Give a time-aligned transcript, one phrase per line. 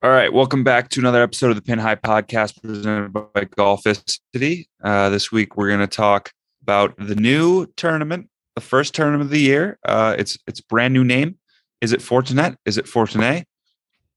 [0.00, 4.68] All right, welcome back to another episode of the Pin High Podcast presented by Golficity.
[4.80, 6.30] Uh, this week we're going to talk
[6.62, 9.76] about the new tournament, the first tournament of the year.
[9.84, 11.36] Uh, it's it's brand new name.
[11.80, 12.54] Is it Fortinet?
[12.64, 13.42] Is it Fortinet?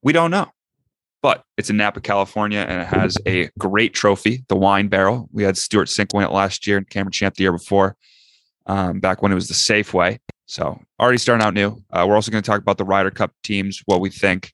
[0.04, 0.52] We don't know,
[1.24, 5.30] but it's in Napa, California, and it has a great trophy, the Wine Barrel.
[5.32, 7.98] We had Stewart Cink win it last year and Cameron Champ the year before,
[8.68, 10.20] um, back when it was the Safeway.
[10.46, 11.82] So already starting out new.
[11.92, 14.54] Uh, we're also going to talk about the Ryder Cup teams, what we think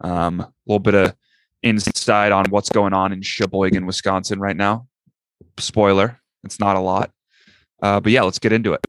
[0.00, 1.14] um, a little bit of
[1.62, 4.86] insight on what's going on in Sheboygan, Wisconsin right now.
[5.58, 7.10] Spoiler, it's not a lot.
[7.82, 8.84] Uh, but yeah, let's get into it.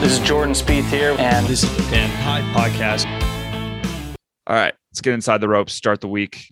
[0.00, 3.06] This is Jordan Spieth here, and This is the Dan High Podcast.
[4.46, 6.48] All right, let's get inside the ropes, start the week.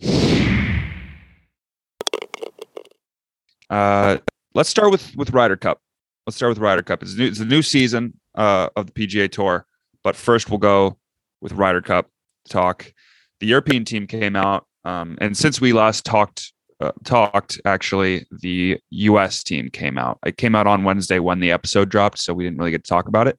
[3.69, 4.17] Uh,
[4.53, 5.79] let's start with with Ryder Cup.
[6.25, 7.03] Let's start with Ryder Cup.
[7.03, 9.65] It's, new, it's a new season uh, of the PGA Tour,
[10.03, 10.97] but first we'll go
[11.39, 12.09] with Ryder Cup
[12.49, 12.91] talk.
[13.39, 18.79] The European team came out, um, and since we last talked, uh, talked actually, the
[18.89, 19.43] U.S.
[19.43, 20.17] team came out.
[20.25, 22.89] It came out on Wednesday when the episode dropped, so we didn't really get to
[22.89, 23.37] talk about it.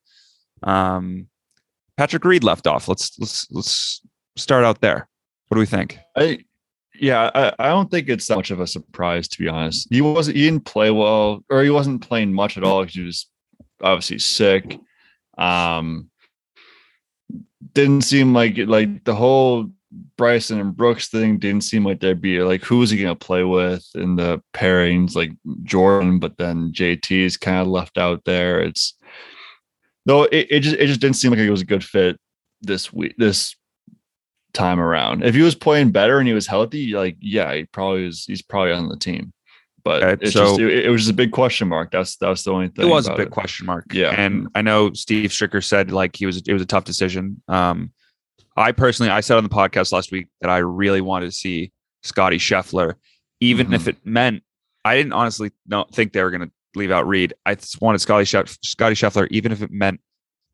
[0.63, 1.27] Um,
[1.97, 2.89] Patrick Reed left off.
[2.89, 4.01] Let's let's let's
[4.37, 5.09] start out there.
[5.49, 5.99] What do we think?
[6.17, 6.45] I
[7.01, 9.89] yeah, I, I don't think it's that much of a surprise to be honest.
[9.91, 13.03] He wasn't he didn't play well, or he wasn't playing much at all because he
[13.03, 13.27] was
[13.83, 14.79] obviously sick.
[15.39, 16.11] Um
[17.73, 19.71] didn't seem like it like the whole
[20.17, 23.45] Bryson and Brooks thing didn't seem like there'd be like who was he gonna play
[23.45, 28.61] with in the pairings like Jordan, but then JT is kind of left out there.
[28.61, 28.95] It's
[30.07, 32.19] no, it, it just it just didn't seem like it was a good fit
[32.63, 33.55] this week this
[34.57, 35.23] time around.
[35.25, 38.25] If he was playing better and he was healthy, like yeah, he probably is.
[38.25, 39.33] He's probably on the team.
[39.85, 41.91] But Okay, it's so- just it, it was just a big question mark.
[41.93, 42.87] That's that's the only thing.
[42.87, 43.31] it was a big it.
[43.31, 43.85] question mark.
[43.93, 44.11] Yeah.
[44.17, 47.41] and I know Steve Stricker said like he was it was a tough decision.
[47.47, 47.93] Um,
[48.57, 51.73] I personally I said on the podcast last week that I really wanted to see
[52.03, 52.95] Scotty Scheffler,
[53.41, 54.43] even if it meant
[54.85, 57.35] I didn't honestly not think they were going to leave out Reed.
[57.45, 60.01] I just wanted Scotty Scheff- Scotty Scheffler, even if it meant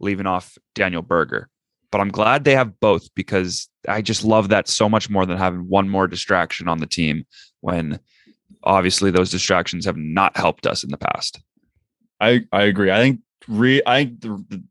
[0.01, 1.49] leaving off Daniel Berger.
[1.93, 5.39] But I'm glad they have both because I just love that so much more than
[5.39, 7.25] having one more distraction on the team
[7.61, 8.01] when
[8.65, 11.41] obviously those distractions have not helped us in the past.
[12.21, 12.91] I I agree.
[12.91, 13.83] I think Reed.
[13.87, 14.65] I think the, the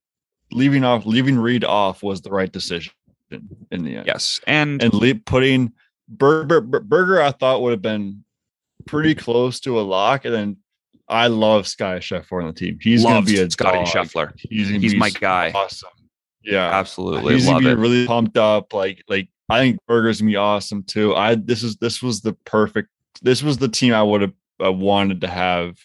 [0.52, 2.94] leaving off leaving Reed off was the right decision
[3.30, 4.08] in the end.
[4.08, 5.74] Yes, and, and le- putting
[6.08, 8.24] Berger Berger I thought would have been
[8.86, 10.58] pretty close to a lock, and then
[11.08, 12.80] I love Sky Scheffler on the team.
[12.82, 13.88] He's gonna be a Scotty dog.
[13.88, 14.34] Scheffler.
[14.38, 15.52] He's, He's my guy.
[15.54, 15.90] Awesome.
[16.44, 17.76] Yeah, Absolutely he's love gonna it.
[17.76, 18.74] be really pumped up.
[18.74, 21.16] Like like I think Berger's gonna be awesome too.
[21.16, 22.90] I this is this was the perfect.
[23.22, 25.78] This was the team I would have uh, wanted to have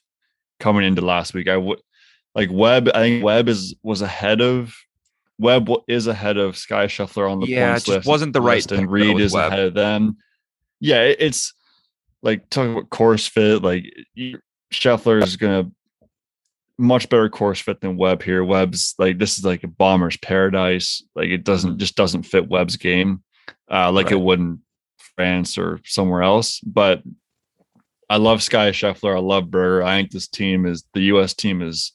[0.60, 1.48] coming into last week.
[1.48, 1.80] I would
[2.34, 2.88] like Webb.
[2.94, 4.74] I think Webb is was ahead of
[5.38, 8.08] Webb is ahead of Sky Scheffler on the Yeah, it points just list.
[8.08, 9.52] wasn't the right list, and Reed is Webb.
[9.52, 10.16] ahead of them.
[10.80, 11.52] Yeah, it- it's
[12.22, 13.62] like talking about course fit.
[13.62, 13.84] Like
[14.72, 15.70] Scheffler is gonna
[16.78, 18.44] much better course fit than Webb here.
[18.44, 21.02] Webb's like this is like a bomber's paradise.
[21.14, 23.22] Like it doesn't just doesn't fit Webb's game,
[23.70, 24.60] uh, like it would in
[25.16, 26.60] France or somewhere else.
[26.60, 27.02] But
[28.10, 29.16] I love Sky Scheffler.
[29.16, 29.82] I love Berger.
[29.82, 31.34] I think this team is the U.S.
[31.34, 31.92] team is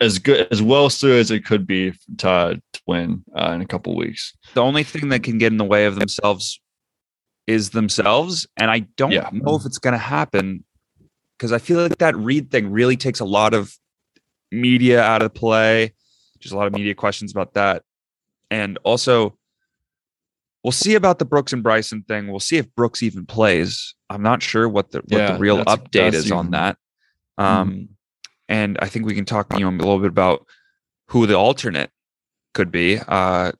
[0.00, 3.66] as good as well suited as it could be to, to win uh, in a
[3.66, 4.34] couple weeks.
[4.54, 6.60] the only thing that can get in the way of themselves
[7.46, 9.30] is themselves, and I don't Yeah.
[9.32, 10.64] know if it's going to happen
[11.36, 13.76] because I feel like that Reed thing really takes a lot of
[14.50, 15.92] media out of play.
[16.38, 17.82] Just a lot of media questions about that,
[18.50, 19.36] and also
[20.62, 22.28] we'll see about the Brooks and Bryson thing.
[22.28, 23.94] We'll see if Brooks even plays.
[24.10, 26.76] I'm not sure what the what Yeah, the real update that's is on that.
[27.38, 27.90] Um,
[28.48, 30.46] and I think we can talk you know a little bit about
[31.06, 31.90] who the alternate
[32.54, 32.98] could be.
[33.06, 33.52] Uh,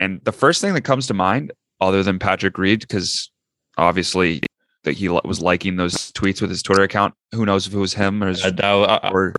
[0.00, 3.30] and the first thing that comes to mind, other than Patrick Reed, because
[3.76, 4.40] obviously
[4.84, 7.14] that he was liking those tweets with his Twitter account.
[7.32, 9.34] Who knows if it was him or, his, I, I, I, or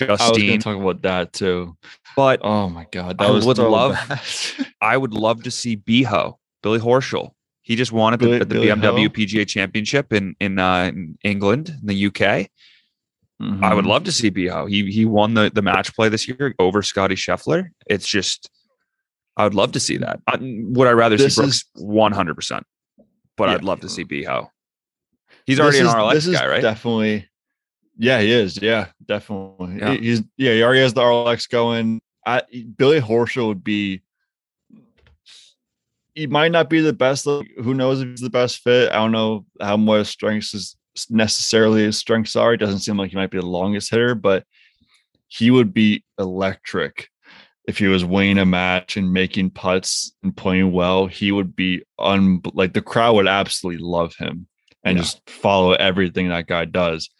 [0.00, 1.76] I was going to talk about that too.
[2.16, 3.96] But Oh my god, that I was would so love-
[4.80, 7.32] I would love to see Beho, Billy Horschel.
[7.62, 9.08] He just won at the, Billy- at the Billy BMW Ho?
[9.10, 12.48] PGA Championship in in, uh, in England, in the UK.
[13.40, 13.88] I would Mhm.
[13.88, 14.68] love to see Beho.
[14.68, 17.68] He he won the the match play this year over Scotty Scheffler.
[17.86, 18.50] It's just
[19.36, 20.18] I would love to see that.
[20.26, 21.64] I, would I rather This see Brooks?
[21.76, 22.64] One hundred percent.
[23.36, 23.54] But Yeah.
[23.54, 24.48] I'd love to see Beho.
[25.48, 26.60] He's This already an is- RLX this is guy, right?
[26.60, 27.26] Definitely.
[27.96, 28.60] Yeah, he is.
[28.60, 29.78] Yeah, definitely.
[29.78, 29.92] Yeah.
[29.92, 32.02] He- He's yeah, he already has the RLX going.
[32.26, 32.42] I,
[32.76, 34.02] Billy Horschel would be.
[36.14, 37.26] He might not be the best.
[37.26, 38.90] Like, who knows if he's the best fit?
[38.92, 40.76] I don't know how much strengths is
[41.08, 42.52] necessarily his strengths are.
[42.52, 44.44] It doesn't seem like he might be the longest hitter, but
[45.28, 47.08] he would be electric
[47.66, 51.06] if he was winning a match and making putts and playing well.
[51.06, 54.46] He would be un like the crowd would absolutely love him
[54.88, 55.02] and Yeah.
[55.02, 57.10] just follow everything that guy does.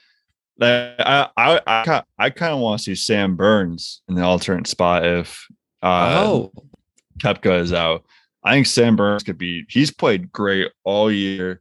[0.60, 5.04] I I I, I kind of want to see Sam Burns in the alternate spot
[5.06, 5.46] if
[5.82, 6.52] uh, oh,
[7.22, 8.04] Koepka is out.
[8.42, 9.64] I think Sam Burns could be.
[9.68, 11.60] He's played great all year,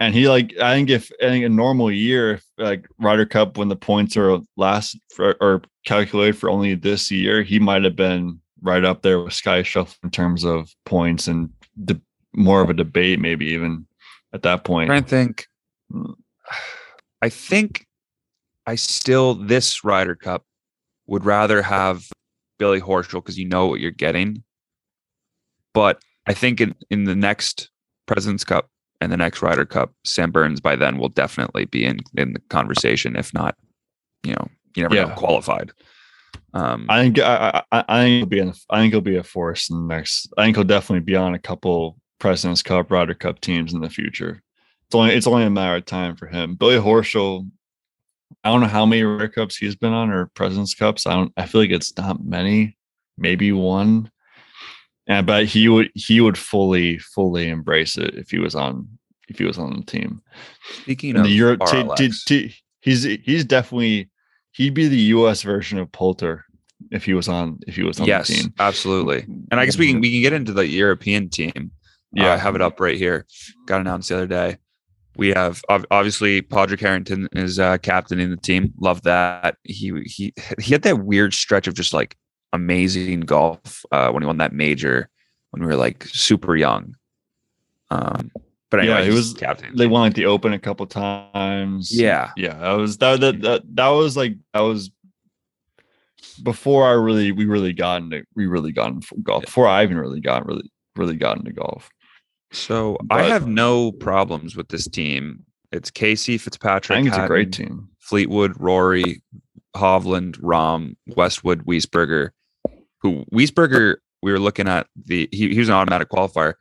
[0.00, 0.56] and he like.
[0.58, 4.16] I think if I think a normal year, if like Ryder Cup when the points
[4.16, 9.02] are last for, or calculated for only this year, he might have been right up
[9.02, 11.50] there with Sky Scheffler in terms of points and
[11.84, 12.00] de-
[12.34, 13.86] more of a debate, maybe even
[14.32, 14.90] at that point.
[14.90, 15.46] i think.
[17.22, 17.86] I think
[18.66, 20.44] I still this Ryder Cup
[21.06, 22.04] would rather have
[22.58, 24.44] Billy Horschel because you know what you're getting.
[25.74, 27.70] But I think in, in the next
[28.06, 28.68] President's Cup
[29.00, 32.40] and the next Ryder Cup, Sam Burns by then will definitely be in in the
[32.50, 33.16] conversation.
[33.16, 33.56] If not,
[34.22, 35.72] you know, you never know qualified.
[36.54, 38.52] Um, I think I, I, I think he'll be in.
[38.70, 40.32] I think he'll be a force in the next.
[40.36, 43.90] I think he'll definitely be on a couple Presidents Cup, Ryder Cup teams in the
[43.90, 44.42] future.
[44.86, 46.54] It's only it's only a matter of time for him.
[46.54, 47.48] Billy Horschel.
[48.44, 51.06] I don't know how many Ryder Cups he's been on or Presidents Cups.
[51.06, 51.32] I don't.
[51.36, 52.76] I feel like it's not many,
[53.16, 54.10] maybe one.
[55.06, 58.88] And but he would he would fully fully embrace it if he was on
[59.28, 60.22] if he was on the team.
[60.82, 64.10] speaking And of the Europe, t- t- t- he's he's definitely
[64.52, 65.42] he'd be the U.S.
[65.42, 66.44] version of Poulter
[66.90, 68.54] if he was on if he was on yes, the team.
[68.58, 69.24] absolutely.
[69.50, 71.70] And I guess we can we can get into the European team.
[72.12, 72.32] Yeah, Yeah.
[72.34, 73.26] I have it up right here.
[73.66, 74.58] Got announced the other day.
[75.16, 78.72] We have obviously Padraig Harrington is uh, captaining the team.
[78.80, 79.56] Love that.
[79.64, 82.16] He he he had that weird stretch of just like
[82.52, 85.10] amazing golf uh, when he won that major
[85.50, 86.94] when we were like super young.
[87.90, 88.30] Um,
[88.70, 89.74] but anyway, Yeah, he was- captain.
[89.74, 91.90] They won like the Open a couple times.
[91.92, 92.54] Yeah, yeah.
[92.58, 94.90] That was that that that, that was like that was
[96.42, 99.98] before I really we really got into we really got into golf before I even
[99.98, 101.90] really got really really got into golf.
[102.50, 105.44] So I have no problems with this team.
[105.70, 106.96] It's Casey Fitzpatrick.
[106.96, 107.88] I think it's a great team.
[107.98, 109.22] Fleetwood, Rory,
[109.76, 112.30] Hovland, Rahm, Westwood, Wiesberger.
[113.02, 113.96] Who Wiesberger?
[114.22, 116.54] We were looking at the he, he was an automatic qualifier.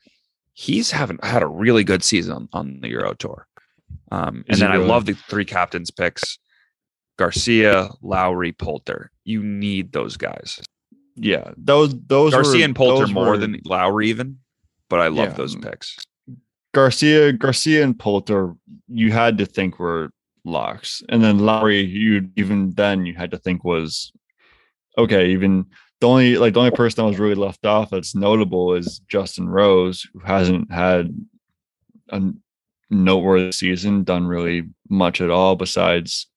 [0.54, 3.48] He's haven't had a really good season on, the Euro Tour.
[4.12, 6.38] Um, and then I love the three captains picks:
[7.18, 9.12] Garcia, Lowry, Poulter.
[9.24, 10.60] You need those guys.
[11.16, 14.40] Yeah, those those Garcia were- and Poulter more were- than Lowry even,
[14.90, 15.34] but I love Yeah.
[15.36, 15.96] those picks.
[16.74, 18.54] Garcia, Garcia and Poulter,
[18.88, 20.12] you had to think were
[20.46, 24.12] locks, and then Lowry, you even then you had to think was
[24.98, 25.32] okay.
[25.32, 25.66] Even
[26.00, 29.50] the only like the only person that was really left off that's notable is Justin
[29.50, 31.14] Rose, who hasn't had
[32.10, 32.22] a
[32.90, 36.28] noteworthy season, done really much at all besides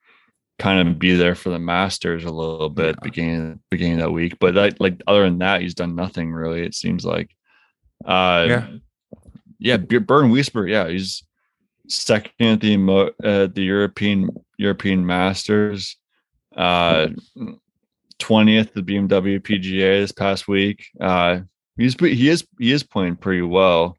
[0.59, 3.01] kind of be there for the Masters a little bit Yeah.
[3.03, 4.39] beginning beginning of that week.
[4.41, 6.63] But that, like other than that, he's done nothing really.
[6.63, 7.31] It seems like.
[8.05, 8.67] Uh, Yeah.
[9.59, 11.23] yeah, B- Bernd Wiesper, yeah, he's
[11.89, 12.77] second at the
[13.25, 15.97] uh, the European European Masters,
[16.57, 17.09] uh,
[18.19, 20.87] twentieth the BMW PGA this past week.
[21.01, 21.41] Uh,
[21.77, 23.97] he's he is he is playing pretty well.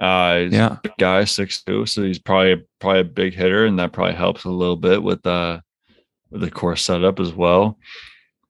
[0.00, 0.76] Uh, Yeah.
[0.98, 4.50] guy six two, so he's probably probably a big hitter, and that probably helps a
[4.50, 5.60] little bit with uh
[6.30, 7.78] with the course setup as well.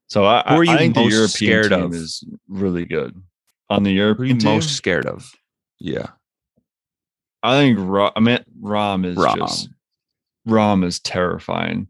[0.09, 1.95] So I, Who are I- I you think the European team of?
[1.95, 3.21] is really good.
[3.71, 5.31] On the European team, most scared of?
[5.79, 6.09] Yeah.
[7.43, 9.37] I think Rahm, I mean Rahm is Rahm.
[9.37, 9.69] just
[10.49, 11.89] Rahm is terrifying.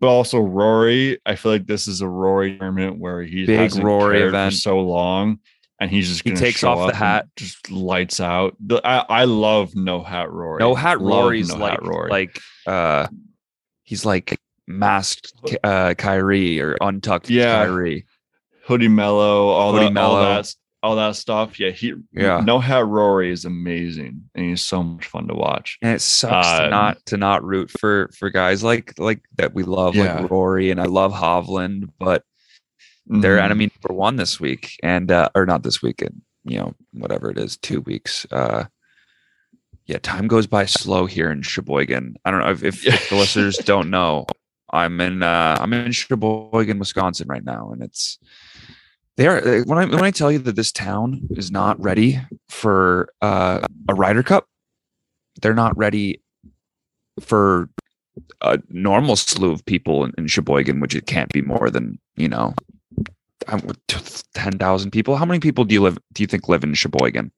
[0.00, 4.22] But also Rory, I feel like this is a Rory tournament where he Big Rory
[4.22, 4.52] event.
[4.52, 5.38] for so long,
[5.80, 7.28] and he's just He takes off the hat.
[7.36, 8.56] just lights out.
[8.60, 10.58] The, I, I love no hat Rory.
[10.60, 12.10] No hat Rory's no like hat Rory.
[12.10, 13.06] like uh
[13.84, 17.64] he's like masked uh Kyrie or untucked Yeah.
[17.64, 18.04] Kyrie.
[18.64, 20.14] Hoodie Melo, all Hoodie that, Melo.
[20.16, 20.54] all that,
[20.86, 21.58] all that stuff.
[21.60, 22.40] Yeah, he Yeah.
[22.44, 25.78] No hat Rory is amazing, and he's so much fun to watch.
[25.82, 29.54] And it sucks to Um, not to not root for for guys like like that
[29.54, 30.20] we love Yeah.
[30.20, 32.22] like Rory and I love Hovland, but
[33.06, 33.44] they're Mhm.
[33.44, 37.38] enemy number one this week and uh or not this weekend, you know, whatever it
[37.38, 38.26] is, two weeks.
[38.30, 38.64] Uh
[39.86, 42.16] yeah, time goes by slow here in Sheboygan.
[42.24, 44.26] I don't know if, if, if the listeners don't know.
[44.72, 48.18] I'm in uh I'm in Sheboygan, Wisconsin right now, and it's
[49.16, 52.20] they are uh, when I when I tell you that this town is not ready
[52.48, 54.46] for uh, a Ryder Cup,
[55.40, 56.20] they're not ready
[57.20, 57.68] for
[58.42, 62.28] a normal slew of people in, in Sheboygan, which it can't be more than you
[62.28, 62.54] know
[64.34, 65.16] ten thousand people.
[65.16, 65.98] How many people do you live?
[66.12, 67.32] Do you think live in Sheboygan?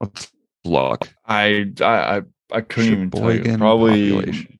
[0.00, 0.32] Let's
[0.64, 1.08] look.
[1.26, 2.22] I I
[2.52, 3.58] I, couldn't even tell you.
[3.58, 4.57] Probably population.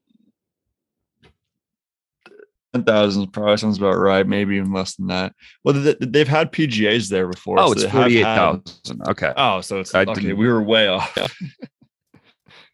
[2.75, 4.27] Thousand probably sounds about right.
[4.27, 5.33] Maybe even less than that.
[5.65, 7.59] Well, they, they've had PGAs there before.
[7.59, 9.03] Oh, so it's they have forty eight had- thousand.
[9.09, 9.33] Okay.
[9.37, 10.15] Oh, so it's I okay.
[10.15, 11.17] didn't- We were way off.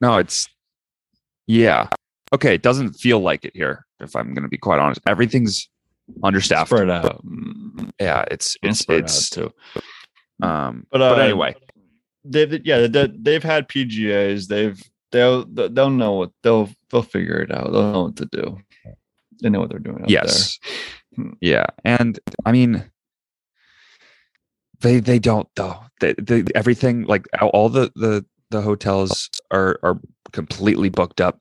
[0.00, 0.48] No, it's
[1.46, 1.88] yeah.
[2.32, 3.86] Okay, it doesn't feel like it here.
[4.00, 5.68] If I'm going to be quite honest, everything's
[6.22, 6.68] understaffed.
[6.70, 7.24] Spread out.
[7.24, 9.52] Mm, Yeah, it's it's it's too.
[10.42, 10.86] um.
[10.90, 11.54] But, But, uh, anyway,
[12.24, 14.48] They've yeah, they, they've had PGAs.
[14.48, 14.82] They've
[15.12, 17.70] they'll they'll know what they'll they'll figure it out.
[17.72, 18.58] They'll know what to do.
[19.42, 20.04] They know what they're doing.
[20.08, 20.58] Yes,
[21.16, 21.30] Hmm.
[21.40, 22.90] yeah, and I mean,
[24.80, 25.80] they they don't though.
[26.00, 30.00] They, they everything like all the the the hotels are are
[30.32, 31.40] completely booked up.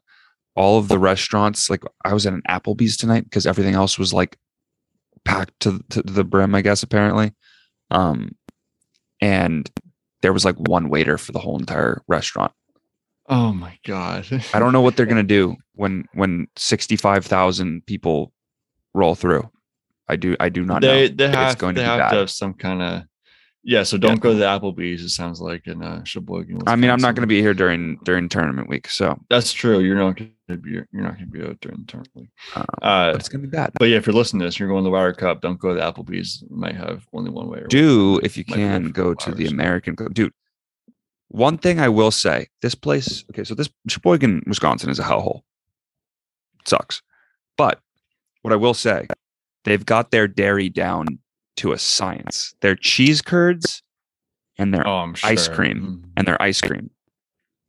[0.56, 4.14] All of the restaurants, like I was at an Applebee's tonight because everything else was
[4.14, 4.38] like
[5.26, 6.54] packed to to the brim.
[6.54, 7.34] I guess apparently,
[7.90, 8.36] um,
[9.20, 9.70] and
[10.22, 12.52] there was like one waiter for the whole entire restaurant.
[13.36, 14.28] Oh my god.
[14.54, 18.32] I don't know what they're gonna do when when sixty five thousand people
[18.94, 19.50] roll through.
[20.08, 21.16] I do I do not they know.
[21.16, 22.10] they It's have going they to be have bad.
[22.12, 23.04] to have some kind of
[23.64, 23.84] yeah.
[23.84, 25.02] So don't go to the Applebee's.
[25.02, 26.60] It sounds like in uh, Sheboygan.
[26.68, 29.80] I mean, I'm not going to be here during during tournament week, so That's true.
[29.80, 30.72] You're not going to be.
[30.72, 32.30] You're not going to be out during the tournament.
[32.56, 33.72] um, Uh, but it's going to be bad.
[33.80, 35.40] but yeah, if you're listening to this, you're going to the Wire Cup.
[35.40, 36.44] Don't go to the Applebee's.
[36.50, 37.60] You might have only one way.
[37.60, 39.46] or Do if you might be there can go to the.
[39.48, 40.34] American Club, dude.
[41.34, 43.24] One thing I will say, this place.
[43.32, 45.42] Okay, so this Sheboygan, Wisconsin, is a hellhole.
[46.60, 47.02] It sucks,
[47.58, 47.82] but
[48.44, 49.08] what I will say,
[49.64, 51.18] they've got their dairy down
[51.58, 52.54] to a science.
[52.62, 53.82] Their cheese curds
[54.60, 55.30] and their Oh, sure.
[55.32, 55.82] ice cream.
[56.06, 56.12] Mhm.
[56.18, 56.92] and their ice cream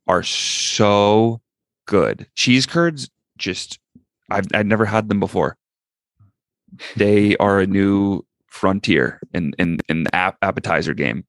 [0.07, 1.41] are so
[1.87, 2.27] good.
[2.35, 3.79] Cheese curds, just
[4.29, 5.57] I've I've never had them before.
[6.95, 11.25] They are a new frontier in in in the appetizer game.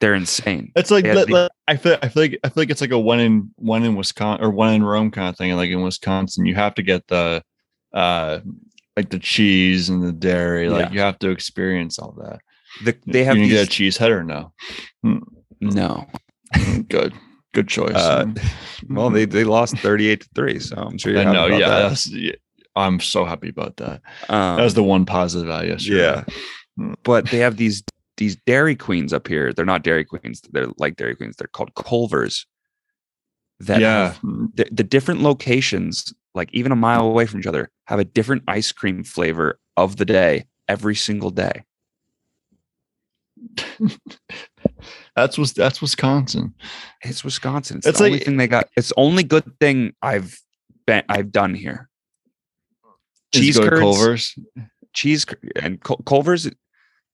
[0.00, 0.72] They're insane.
[0.76, 2.80] It's like, They had let- let- I feel I feel like I feel like it's
[2.80, 5.54] like a one in one in Wisconsin or one in Rome kind of thing.
[5.56, 7.42] Like in Wisconsin, you have to get the
[7.92, 8.40] uh
[8.96, 10.68] like the cheese and the dairy.
[10.68, 10.92] Like Yeah.
[10.92, 12.40] you have to experience all that.
[12.84, 14.52] The, they have you these, get a cheese header now.
[15.60, 16.06] no.
[16.88, 17.14] Good,
[17.54, 17.94] good choice.
[17.94, 18.26] Uh,
[18.88, 21.46] Well, they they lost thirty eight to three, so I'm sure you're I know.
[21.46, 21.88] about Yeah, that.
[21.90, 22.32] that's, yeah,
[22.74, 24.00] I'm so happy about that.
[24.30, 26.24] Um, That was the one positive out yesterday.
[26.78, 26.94] Yeah.
[27.04, 27.82] but they have these
[28.20, 29.52] these dairy queens up here.
[29.52, 30.42] They're not dairy queens.
[30.52, 31.36] They're like dairy queens.
[31.36, 32.46] They're called Culvers.
[33.60, 34.14] That yeah.
[34.22, 38.44] the, the different locations, like even a mile away from each other, have a different
[38.46, 41.64] ice cream flavor of the day every single day.
[45.16, 46.54] That's was that's Wisconsin.
[47.02, 47.78] It's Wisconsin.
[47.78, 48.68] It's, It's the only thing they got.
[48.76, 50.38] It's only good thing I've
[50.86, 51.88] been I've done here.
[53.34, 54.38] Cheese curds, Culver's.
[54.94, 56.50] cheese and Culver's,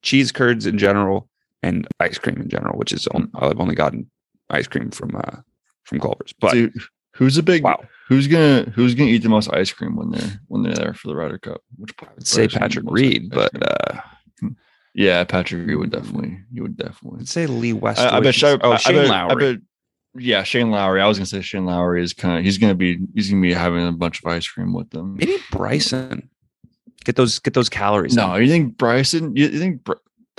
[0.06, 1.28] cheese curds in general,
[1.62, 4.10] and ice cream in general, which is on, I've only gotten
[4.48, 5.40] ice cream from uh
[5.84, 6.32] from Culver's.
[6.40, 6.72] But Dude,
[7.14, 10.40] who's a big wow, Who's gonna Who's gonna eat the most ice cream when they're
[10.46, 11.60] when they're there for the Ryder Cup?
[11.76, 14.00] Which I would say Patrick Reed, but uh,
[14.94, 16.38] yeah, Patrick Reed would definitely.
[16.52, 17.20] you would definitely.
[17.20, 18.00] I'd say Lee West.
[18.00, 18.34] I, I bet.
[18.34, 19.30] Sha- oh, I, Shane I bet, Lowry.
[19.30, 19.62] I bet,
[20.18, 21.00] yeah, Shane Lowry.
[21.00, 22.44] I was gonna say Shane Lowry is kind of.
[22.44, 23.00] He's gonna be.
[23.14, 25.16] He's gonna be having a bunch of ice cream with them.
[25.16, 26.30] Maybe Bryson.
[27.06, 28.16] Get those get those calories.
[28.16, 28.42] No, in.
[28.42, 29.36] you think Bryson?
[29.36, 29.86] You, think?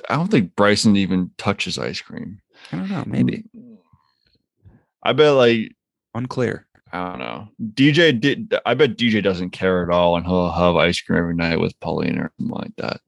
[0.09, 2.41] I don't think Bryson even touches ice cream.
[2.73, 3.05] I don't know.
[3.07, 3.45] Maybe
[5.01, 5.71] I bet like
[6.13, 6.67] unclear.
[6.91, 7.47] I don't know.
[7.73, 8.53] DJ did.
[8.65, 11.79] I bet DJ doesn't care at all, and he'll have ice cream every night with
[11.79, 12.99] Paulina or something like that.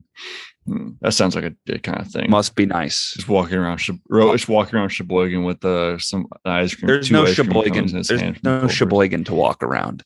[0.66, 2.30] Hmm, That sounds like a dick kind of thing.
[2.30, 3.12] Must be nice.
[3.18, 6.88] just walking around, just walking around Sheboygan with uh, some ice cream.
[6.88, 8.04] There's no ice cream cones Sheboygan.
[8.08, 10.06] There's no Sheboygan to walk around.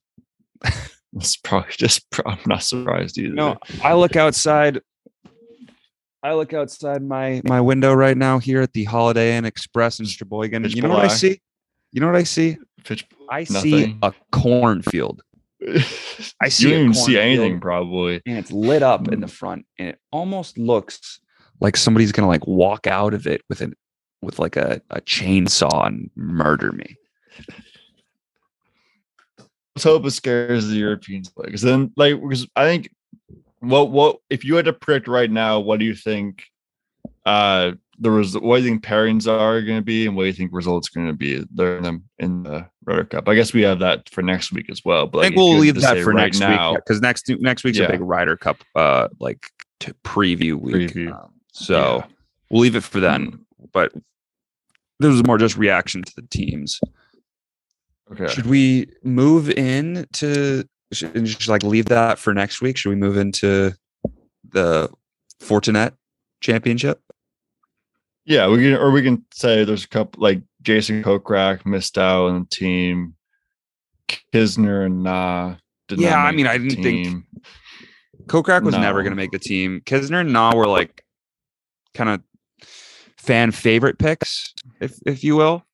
[1.15, 2.05] It's probably just.
[2.25, 3.33] I'm not surprised either.
[3.33, 4.81] No, I look outside.
[6.21, 10.05] I look outside my my window right now here at the Holiday Inn Express in
[10.05, 10.63] Sheboygan.
[10.63, 11.41] Pitch You know what I see?
[11.91, 12.57] You know what I see?
[12.83, 13.99] Pitch- I see Nothing.
[14.01, 15.21] a cornfield
[16.41, 18.21] I see You don't see anything probably.
[18.25, 19.31] and it's lit up in the hmm.
[19.31, 21.19] front, and it almost looks
[21.59, 23.73] like somebody's gonna like walk out of it with an
[24.21, 26.95] with like a, a chainsaw and murder me.
[29.75, 32.89] Let's hope it scares the Europeans because then like because I think
[33.59, 36.43] what what if you had to predict right now, what do you think
[37.25, 40.27] uh the res- what do you think pairings are going to be and what do
[40.27, 43.27] you think results going to be there in the, in the Ryder Cup?
[43.27, 45.07] I guess we have that for next week as well.
[45.07, 47.77] But I think we'll leave that for right next now, week because next next week's
[47.79, 47.85] Yeah.
[47.85, 49.47] a big Ryder Cup uh like
[49.79, 50.91] to preview week.
[50.91, 51.13] Preview.
[51.13, 52.05] Um, so Yeah.
[52.51, 53.39] we'll leave it for then.
[53.71, 53.91] But
[54.99, 56.79] this was more just reaction to the teams.
[58.11, 58.27] Okay.
[58.27, 62.77] Should we move in to should, and just like leave that for next week?
[62.77, 63.73] Should we move into
[64.49, 64.89] the
[65.41, 65.93] Fortinet
[66.41, 67.01] championship?
[68.25, 72.27] Yeah, we can, or we can say there's a couple like Jason Kokrak missed out
[72.27, 73.15] on the team,
[74.33, 75.55] Kisner and Na.
[75.87, 77.25] did Yeah, not I mean, I didn't think- team.
[78.27, 79.81] Kokrak was never going to make the team.
[79.85, 81.03] Kisner and Na were like
[81.93, 82.21] kind of
[83.17, 85.65] fan favorite picks, if if you will.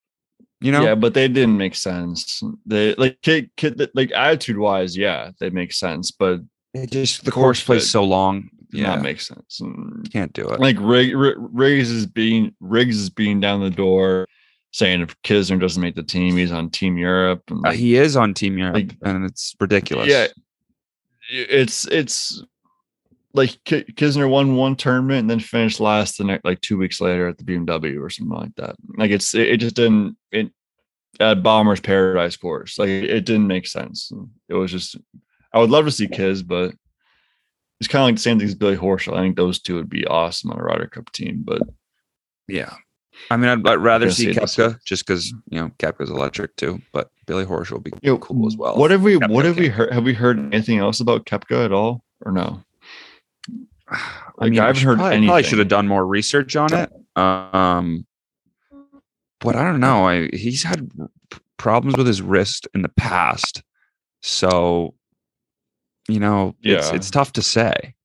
[0.62, 2.42] You know, Yeah, but they didn't make sense.
[2.66, 6.42] They like kid, kid, like attitude wise, yeah, they make sense, but
[6.74, 8.50] it just the course plays so long.
[8.72, 9.60] yeah, not make sense.
[9.62, 10.60] And, can't do it.
[10.60, 14.28] like Rig, Rig- Riggs is being Riggs is being down the door,
[14.72, 17.42] saying if Kisner doesn't make the team, he's on Team Europe.
[17.50, 20.08] And Uh, he is on Team Europe, like- and it's ridiculous.
[20.10, 20.28] yeah,
[21.32, 22.44] it's it's
[23.34, 27.00] like Ki- Kisner won one tournament and then finished last the next like two weeks
[27.00, 28.76] later at the BMW or something like that.
[28.98, 30.52] Like it's it, it just didn't it
[31.20, 34.12] at Bombers Paradise course like it, didn't make sense.
[34.48, 34.98] It was just
[35.54, 36.74] I would love to see Kiz, but
[37.80, 39.16] it's kind of like the same thing as Billy Horschel.
[39.16, 41.62] I think those two would be awesome on a Ryder Cup team, but
[42.48, 42.74] yeah.
[43.30, 47.10] I mean, I'd, I'd rather see Koepka just because you know Koepka's electric too, but
[47.26, 48.78] Billy Horsch will be you know, cool as well.
[48.78, 49.94] What have we Koepka what have we heard?
[49.94, 52.64] Have we heard anything else about Kepka at all or no?
[53.92, 55.28] I Like, mean, I I haven't heard probably, anything.
[55.30, 56.92] Probably should have done more research on it.
[57.16, 58.06] Um,
[59.42, 60.08] but I don't know.
[60.08, 60.90] I, he's had
[61.58, 63.64] problems with his wrist in the past,
[64.22, 64.94] so
[66.08, 66.96] you know, it's Yeah.
[66.96, 67.96] it's tough to say.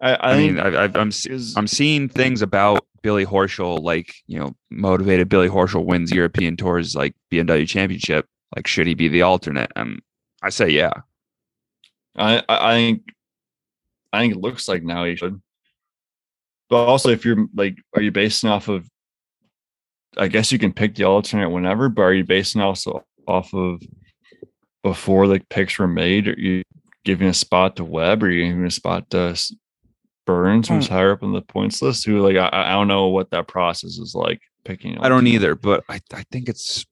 [0.00, 1.10] I, I, I, mean, I, I, I'm
[1.56, 6.94] I'm seeing things about Billy Horschel, like you know, motivated Billy Horschel wins European Tours
[6.94, 8.26] like BMW Championship.
[8.54, 9.70] Like, should he be the alternate?
[9.74, 10.00] And
[10.42, 10.92] I say, yeah.
[12.16, 13.02] I, I I think
[14.16, 15.40] I think it looks like now he should.
[16.68, 18.88] But also, if you're like, are you basing off of?
[20.16, 23.82] I guess you can pick the alternate whenever, but are you basing also off of
[24.82, 26.26] before the picks were made?
[26.28, 26.62] Are you
[27.04, 28.22] giving a spot to Webb?
[28.22, 29.36] Or are you giving a spot to
[30.26, 30.94] Burns, who's Hmm.
[30.94, 32.04] higher up on the points list?
[32.06, 34.98] Who like I, I don't know what that process is like picking.
[34.98, 36.84] I don't either, but I, I think it's.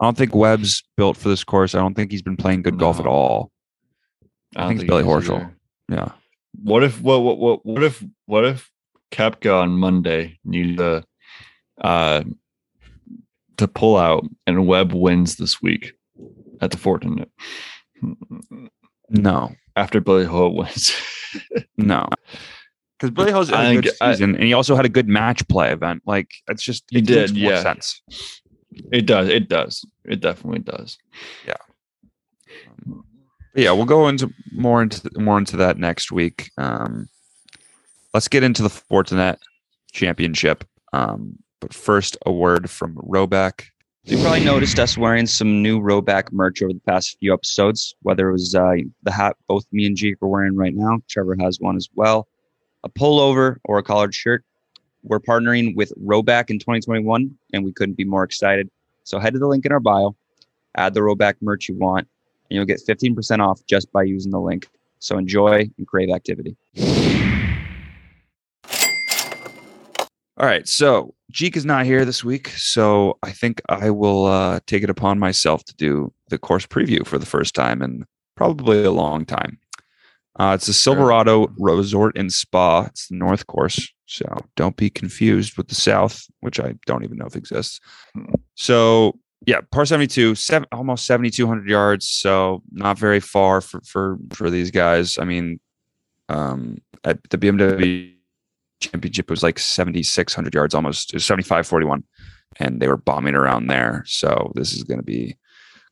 [0.00, 1.74] I don't think Webb's built for this course.
[1.74, 3.50] I don't think he's been playing good golf at all.
[4.54, 5.36] I don't think it's Billy he Horschel.
[5.36, 5.56] either.
[5.88, 6.12] Yeah.
[6.62, 8.70] What if what what what what if what if
[9.12, 11.04] Koepka on Monday needed to
[11.80, 12.22] uh
[13.56, 15.92] to pull out and Webb wins this week
[16.60, 17.28] at the Fortinet
[19.10, 20.94] No, after Billy Holt wins.
[21.76, 22.08] no.
[22.98, 24.88] Because Billy Ho's had I a good think I- season, and he also had a
[24.88, 26.02] good match play event.
[26.04, 27.62] Like it's just He it makes did, more yeah.
[27.62, 28.02] sense.
[28.90, 29.84] it does, it does.
[30.04, 30.98] It definitely does.
[32.84, 32.98] But
[33.54, 36.50] yeah, we'll go into more into more into that next week.
[36.58, 37.08] Um,
[38.14, 39.36] let's get into the Fortinet
[39.92, 40.64] Championship.
[40.92, 43.64] Um, but first, a word from Roback.
[44.04, 48.30] You probably noticed us wearing some new Roback merch over the past few episodes, whether
[48.30, 51.00] it was uh, the hat both me and Jake are wearing right now.
[51.08, 52.26] Trevor has one as well.
[52.84, 54.44] A pullover or a collared shirt.
[55.02, 58.70] We're partnering with Roback in 2021, and we couldn't be more excited.
[59.04, 60.16] So head to the link in our bio,
[60.76, 62.08] add the Roback merch you want,
[62.48, 64.68] and you'll get 15% off just by using the link.
[64.98, 66.56] So enjoy and crave activity.
[70.40, 74.60] All right, so Jeek is not here this week, so I think I will uh,
[74.66, 78.04] take it upon myself to do the course preview for the first time in
[78.36, 79.58] probably a long time.
[80.38, 82.84] Uh, it's the Silverado Resort and Spa.
[82.84, 87.18] It's the North Course, so don't be confused with the South, which I don't even
[87.18, 87.80] know if exists.
[88.54, 92.08] So yeah, par seventy-two, seven, almost seventy-two hundred yards.
[92.08, 95.18] So not very far for for for these guys.
[95.18, 95.60] I mean,
[96.28, 98.14] um, at the BMW
[98.80, 102.04] championship it was like 7600 yards almost it was 7541
[102.60, 105.36] and they were bombing around there so this is going to be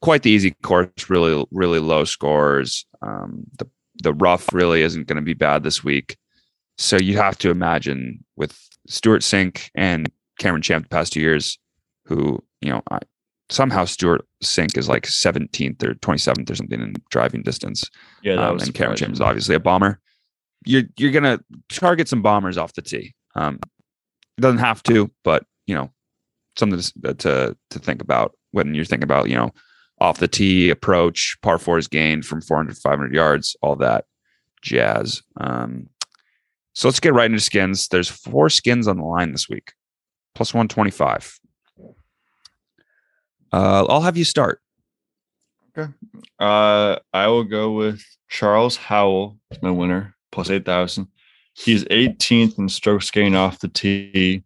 [0.02, 3.68] quite the easy course really really low scores um, the
[4.02, 6.16] the rough really isn't going to be bad this week
[6.78, 8.56] so you have to imagine with
[8.86, 11.58] Stewart Cink and Cameron Champ the past two years
[12.04, 13.00] who you know I,
[13.50, 17.90] somehow Stewart Cink is like 17th or 27th or something in driving distance
[18.22, 20.00] Yeah, that um, was and Cameron James is obviously a bomber.
[20.64, 23.14] You're you're gonna target some bombers off the tee.
[23.34, 23.60] Um,
[24.36, 25.90] it doesn't have to, but you know,
[26.58, 29.52] something to to to think about when you're thinking about you know
[30.00, 34.04] off the tee approach, par fours gained from 400 500 yards, all that
[34.62, 35.22] jazz.
[35.38, 35.88] Um,
[36.74, 37.88] so let's get right into skins.
[37.88, 39.72] There's four skins on the line this week,
[40.34, 41.38] plus 125.
[43.52, 44.60] Uh, I'll have you start.
[45.76, 45.92] Okay.
[46.38, 51.06] Uh, I will go with Charles Howell my winner, plus 8,000.
[51.54, 54.42] He's 18th in strokes gained off the tee.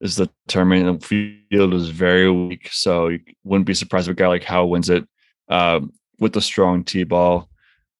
[0.00, 1.00] Is the tournament.
[1.00, 4.68] The field is very weak, so you wouldn't be surprised if a guy like Howell
[4.68, 5.08] wins it
[5.48, 7.48] um, with the strong tee ball.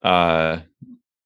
[0.03, 0.59] Uh,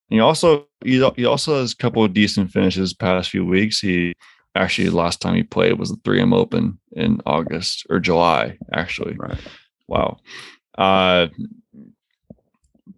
[0.07, 3.81] he also he, he also has a couple of decent finishes past few weeks.
[3.81, 4.13] He
[4.55, 9.15] actually last time he played was the 3M Open in August or July, actually.
[9.17, 9.39] Right.
[9.87, 10.17] Wow.
[10.77, 11.27] Uh,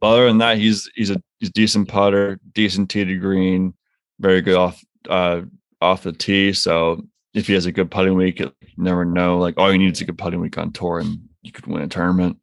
[0.02, 3.74] other than that, he's he's a he's a decent putter, decent tee to green,
[4.20, 5.42] very good off uh
[5.82, 6.54] off the tee.
[6.54, 9.38] So if he has a good putting week, you never know.
[9.38, 11.84] Like all you need is a good putting week on tour, and you could win
[11.84, 12.38] a tournament.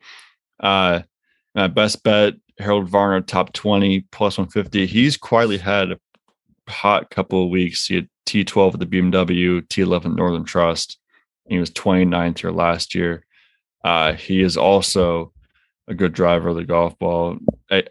[0.59, 1.03] Uh,
[1.55, 4.87] my best bet Harold Varner top twenty plus one fifty.
[4.87, 5.99] He's quietly had a
[6.71, 7.87] hot couple of weeks.
[7.87, 10.99] He had T twelve at the BMW, T eleven Northern Trust.
[11.49, 13.25] He was 29th here last year.
[13.85, 15.33] Uh, he is also
[15.89, 17.39] a good driver of the golf ball.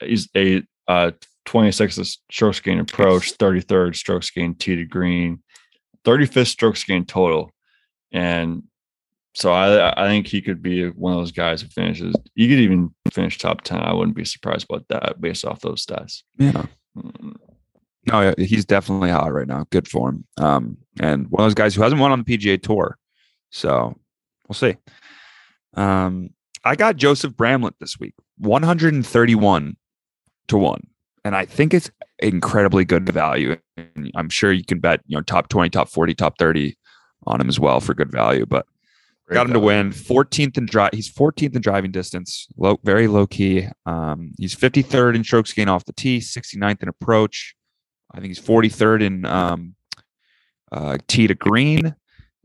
[0.02, 1.12] He's a uh,
[1.46, 5.44] 26th strokes gain approach, 33rd strokes gain tee to green,
[6.06, 7.52] 35th strokes gain total.
[8.12, 8.64] And
[9.36, 12.16] so I I think he could be one of those guys who finishes.
[12.36, 13.80] He could even finish top 10.
[13.80, 16.24] I wouldn't be surprised about that based off those stats.
[16.38, 16.66] Yeah.
[16.98, 17.36] Mm,
[18.10, 19.66] No, he's definitely hot right now.
[19.70, 20.26] Good form.
[20.38, 22.98] Um, and one of those guys who hasn't won on the PGA Tour.
[23.52, 23.98] So
[24.48, 24.76] we'll see.
[25.76, 26.32] Um,
[26.64, 29.78] I got Joseph Bramlett this week, 131
[30.48, 30.88] to one.
[31.24, 33.58] And I think it's incredibly good value.
[33.78, 36.78] And I'm sure you can bet, you know, top 20, top 40, top 30
[37.28, 38.46] on him as well for good value.
[38.46, 38.66] But
[39.28, 40.92] great got him to win 14th in drive.
[40.94, 43.68] He's 14th in driving distance, low, very low key.
[43.86, 47.56] Um, he's 53rd in strokes gain off the tee, 69th in approach.
[48.12, 49.76] I think he's 43rd in um,
[50.72, 51.96] uh, tee to green.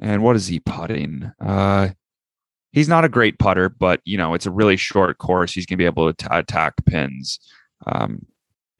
[0.01, 1.31] And what is he putting?
[1.41, 1.91] Uh,
[2.73, 5.53] he's not a great putter, but you know it's a really short course.
[5.53, 7.39] He's gonna be able to t- attack pins.
[7.87, 8.27] Um,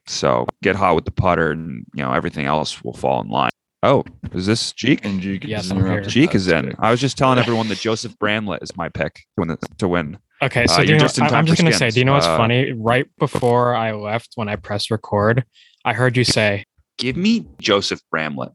[0.07, 3.51] so get hot with the putter, and you know everything else will fall in line.
[3.85, 5.05] Oh, is this Jeek?
[5.05, 6.75] And Jeek Yes, is I'm Jeek is in.
[6.79, 9.57] I was just telling everyone that Joseph Bramlett is my pick to win.
[9.79, 10.19] To win.
[10.43, 12.01] Okay, so Uh, you you're know, just in I- time I'm just gonna say, do
[12.01, 12.73] you know what's Uh, funny?
[12.73, 15.45] Right before I left, when I pressed record,
[15.85, 16.65] I heard you say,
[16.99, 18.53] Give me Joseph Bramlett.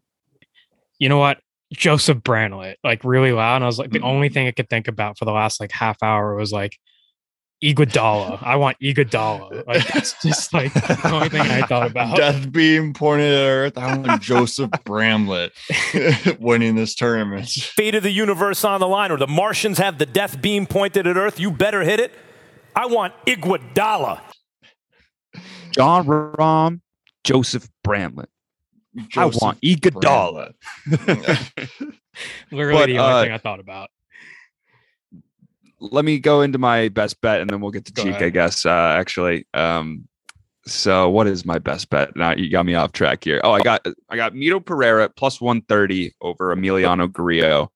[1.00, 1.40] "You know what,
[1.74, 4.06] Joseph Bramlett, like really loud, and I was like, the Mm.
[4.06, 6.78] only thing I could think about for the last like half hour was like
[7.62, 8.42] Iguodala.
[8.42, 9.68] I want Iguodala.
[9.68, 12.16] Like that's just like the only thing I thought about.
[12.16, 13.78] Death beam pointed at Earth.
[13.78, 15.52] I want Joseph Bramlett
[16.40, 17.50] winning this tournament.
[17.50, 21.06] fate of the universe on the line, or the Martians have the death beam pointed
[21.06, 22.14] at Earth, you better hit it.
[22.76, 24.22] I want Iguodala.
[25.72, 26.80] Jon Rahm,
[27.24, 28.30] Joseph Bramlett.
[29.08, 30.54] Joseph I want Iguodala.
[32.52, 33.90] Literally But, the only uh, thing I thought about.
[35.80, 38.24] let me go into my best bet and then we'll get to Go cheek, ahead.
[38.24, 38.66] I guess.
[38.66, 40.08] Uh, actually, um,
[40.66, 42.16] so what is my best bet?
[42.16, 43.40] Now you got me off track here.
[43.44, 47.72] Oh, I got I got Mito Pereira plus one thirty over Emiliano Grillo.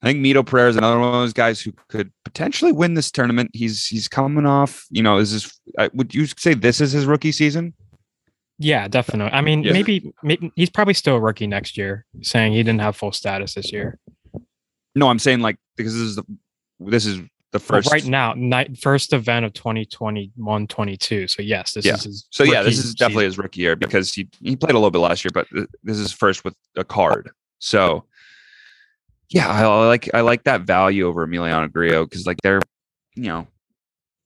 [0.00, 3.10] I think Mito Pereira is another one of those guys who could potentially win this
[3.10, 3.50] tournament.
[3.52, 4.86] He's he's coming off.
[4.90, 5.60] You know, is this?
[5.92, 7.74] Would you say this is his rookie season?
[8.58, 9.32] Yeah, definitely.
[9.32, 9.72] I mean, Yeah.
[9.72, 13.54] maybe, maybe he's probably still a rookie next year, saying he didn't have full status
[13.54, 13.98] this year.
[14.94, 16.24] No, I'm saying like because this is the
[16.80, 21.28] this is the Well, first right now, night, first event of 2021 22.
[21.28, 21.94] So, yes, this Yeah.
[21.94, 22.26] is his.
[22.30, 23.26] So yeah, this is definitely season.
[23.30, 25.98] his rookie year because he he played a little bit last year, but th- this
[25.98, 27.30] is first with a card.
[27.60, 28.04] So
[29.30, 32.60] yeah, I, I like I like that value over Emiliano Grillo because like they're
[33.14, 33.46] you know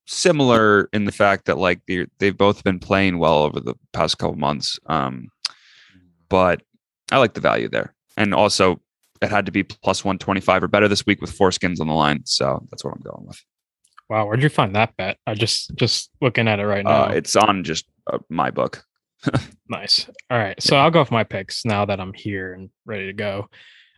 [0.06, 4.18] similar in the fact that like they they've both been playing well over the past
[4.18, 4.78] couple months.
[4.86, 5.28] Um,
[6.28, 6.62] but
[7.10, 8.80] I like the value there, and also
[9.20, 11.80] it had to be plus one twenty five or better this week with four skins
[11.80, 12.22] on the line.
[12.24, 13.42] So that's what I'm going with.
[14.08, 15.18] Wow, where'd you find that bet?
[15.26, 17.04] I just just looking at it right now.
[17.04, 18.84] Uh, it's on just uh, my book.
[19.68, 20.08] nice.
[20.30, 23.12] All right, so I'll go with my picks now that I'm here and ready to
[23.12, 23.48] go.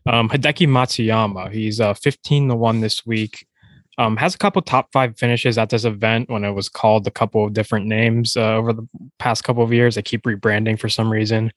[0.07, 3.47] Um, Hideki Matsuyama, he's uh 15 to one this week.
[3.97, 7.13] Um, has a couple top five finishes at this event when it was called a
[7.13, 8.87] couple of different names uh, over the
[9.19, 9.95] past couple of years.
[9.95, 11.53] They keep rebranding for some reason.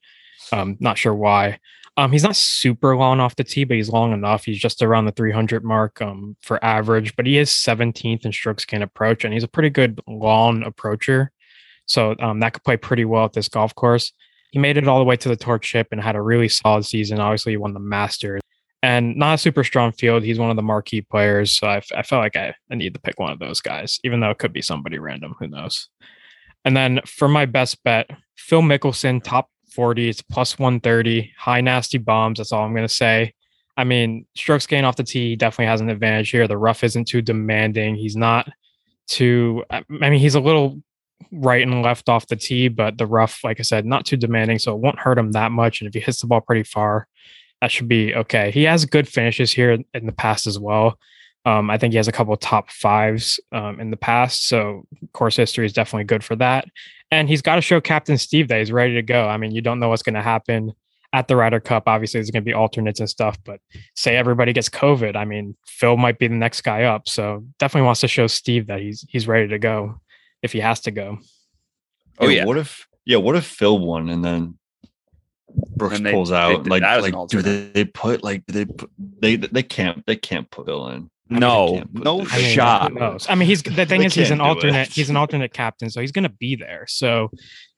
[0.52, 1.60] Um, not sure why.
[1.98, 4.46] Um, he's not super long off the tee, but he's long enough.
[4.46, 8.66] He's just around the 300 mark um, for average, but he is 17th in strokes
[8.66, 11.32] gain approach, and he's a pretty good long approacher.
[11.88, 14.14] So um, that could play pretty well at this golf course.
[14.52, 16.86] He made it all the way to the torch chip and had a really solid
[16.86, 17.20] season.
[17.20, 18.42] Obviously, he won the Masters
[18.84, 20.24] and not a super strong field.
[20.24, 21.52] He's one of the marquee players.
[21.52, 24.20] So I, I felt like I, I need to pick one of those guys, even
[24.20, 25.36] though it could be somebody random.
[25.40, 25.90] Who knows?
[26.64, 30.10] And then for my best bet, Phil Mickelson, top 40.
[30.10, 32.38] It's plus 130, high nasty bombs.
[32.40, 33.34] That's all I'm going to say.
[33.78, 36.48] I mean, strokes gain off the tee definitely has an advantage here.
[36.48, 37.96] The rough isn't too demanding.
[37.96, 38.50] He's not
[39.08, 40.82] too, I mean, he's a little
[41.32, 44.60] right and left off the tee, but the rough, like I said, not too demanding.
[44.60, 45.80] So it won't hurt him that much.
[45.80, 47.08] And if he hits the ball pretty far,
[47.62, 48.52] that should be okay.
[48.52, 50.98] He has good finishes here in the past as well.
[51.46, 54.50] Um, I think he has a couple of top fives um, in the past.
[54.50, 56.66] So course history is definitely good for that.
[57.10, 59.28] And he's got to show Captain Steve that he's ready to go.
[59.28, 60.74] I mean, you don't know what's going to happen
[61.14, 61.84] at the Ryder Cup.
[61.88, 63.62] Obviously, there's going to be alternates and stuff, but
[63.96, 65.16] say everybody gets COVID.
[65.16, 67.08] I mean, Phil might be the next guy up.
[67.08, 70.02] So definitely wants to show Steve that he's he's ready to go
[70.44, 71.18] if he has to go.
[72.20, 72.46] Oh, Yeah, yeah.
[72.46, 74.58] What if yeah, what if Phil won and then
[75.78, 76.64] Brooks And they- pulls out?
[76.64, 79.36] did like that as an like do they, they put like do they put, they
[79.36, 81.10] they can't they can't put Phil in.
[81.30, 82.92] No, no I mean, shot.
[82.94, 83.18] who?
[83.28, 84.88] I mean, he's the thing is he's an alternate.
[84.88, 86.86] He's an alternate captain, so he's gonna be there.
[86.88, 87.32] So,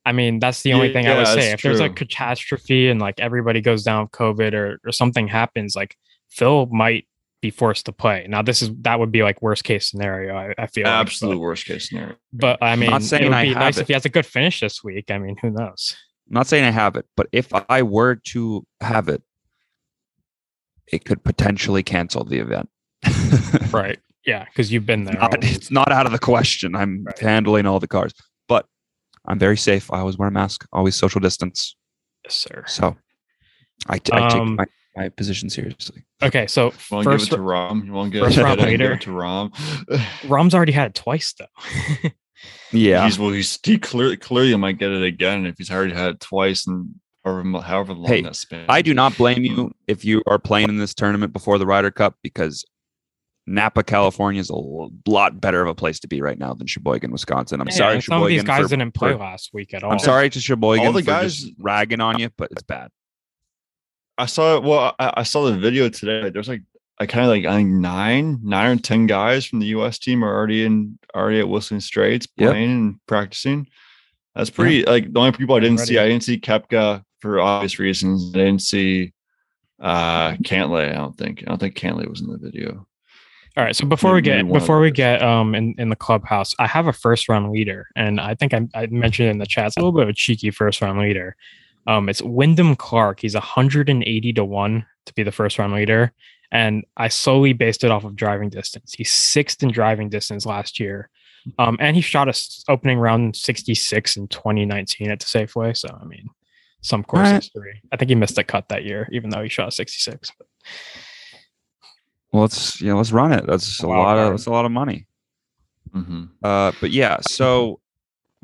[0.06, 1.36] I mean, that's the only thing I Yeah, would say.
[1.50, 5.28] that's If there's a catastrophe and like everybody goes down with COVID or or something
[5.28, 5.96] happens, like
[6.30, 7.08] Phil might
[7.42, 8.28] be forced to play.
[8.30, 10.36] Now, this is that would be like worst case scenario.
[10.36, 12.18] I, I feel like, but- Absolute worst case scenario.
[12.32, 13.82] But, I mean, not saying it would I be nice it.
[13.82, 15.10] if he has a good finish this week.
[15.10, 15.96] I mean, who knows?
[16.30, 19.24] I'm not saying I have it, but if I were to have it,
[20.92, 22.70] it could potentially cancel the event.
[23.72, 24.00] Right?
[24.26, 25.15] Yeah, because you've been there.
[25.15, 26.76] Not- it's not out of the question.
[26.76, 27.20] I'm Right.
[27.20, 28.13] handling all the cars,
[28.48, 28.65] but
[29.28, 29.92] I'm very safe.
[29.92, 31.76] I always wear a mask, always social distance.
[32.26, 32.63] Yes, sir.
[32.68, 32.96] So
[33.88, 34.65] I, t- I take Um, my,
[34.96, 36.04] my position seriously.
[36.22, 37.86] Okay, so You want to give first it to Rahm?
[37.86, 39.52] You won't get first it round give it to Rahm?
[40.28, 42.10] Rahm's already had it twice though.
[42.72, 43.06] Yeah.
[43.06, 43.32] He's well.
[43.32, 46.96] He's he clearly clearly might get it again if he's already had it twice and
[47.26, 48.66] however however long Hey, that span.
[48.70, 51.92] I do not blame you if you are playing in this tournament before the Ryder
[51.92, 52.66] Cup because
[53.48, 54.56] Napa, California is a
[55.10, 57.60] lot better of a place to be right now than Sheboygan, Wisconsin.
[57.60, 59.74] I'm Yeah, sorry, and some of these Sheboygan, guys for- didn't play for- last week
[59.74, 59.92] at all.
[59.92, 62.90] I'm sorry to Sheboygan All the for guys- just ragging on you, but it's bad.
[64.20, 64.94] I saw well.
[65.00, 66.30] I, I saw the video today.
[66.30, 66.62] There's like
[67.00, 70.00] I kind of like I think nine, nine or ten guys from the U.S.
[70.00, 72.52] team are already in already at Whistling Straits Yep.
[72.52, 73.68] playing and practicing.
[74.36, 74.84] That's pretty.
[74.84, 78.32] Like the only people I didn't see, I didn't see Koepka for obvious reasons.
[78.34, 79.14] I didn't see
[79.80, 80.90] uh Cantlay.
[80.90, 81.44] I don't think.
[81.46, 82.86] I don't think Cantlay was in the video.
[83.58, 83.76] All right.
[83.76, 86.94] So before we get before we get um in, in the clubhouse, I have a
[86.94, 89.94] first round leader, and I think I, I mentioned in the chat it's a little
[89.94, 91.36] bit of a cheeky first round leader.
[91.88, 93.22] Um, it's Wyndham Clark.
[93.22, 96.14] He's 180 to one to be the first round leader,
[96.52, 98.94] and I solely based it off of driving distance.
[98.94, 101.10] He's sixth in driving distance last year,
[101.58, 105.76] um, and he shot a s- opening round 66 in 2019 at the Safeway.
[105.78, 106.28] So I mean,
[106.82, 107.44] some course Alright.
[107.44, 107.82] history.
[107.92, 110.32] I think he missed a cut that year, even though he shot 66.
[110.38, 110.48] But
[112.32, 113.46] Well, let's yeah, let's run it.
[113.48, 115.08] That's a Wild lot of that's a lot of money.
[115.94, 116.26] Mm-hmm.
[116.44, 117.80] Uh, but yeah, so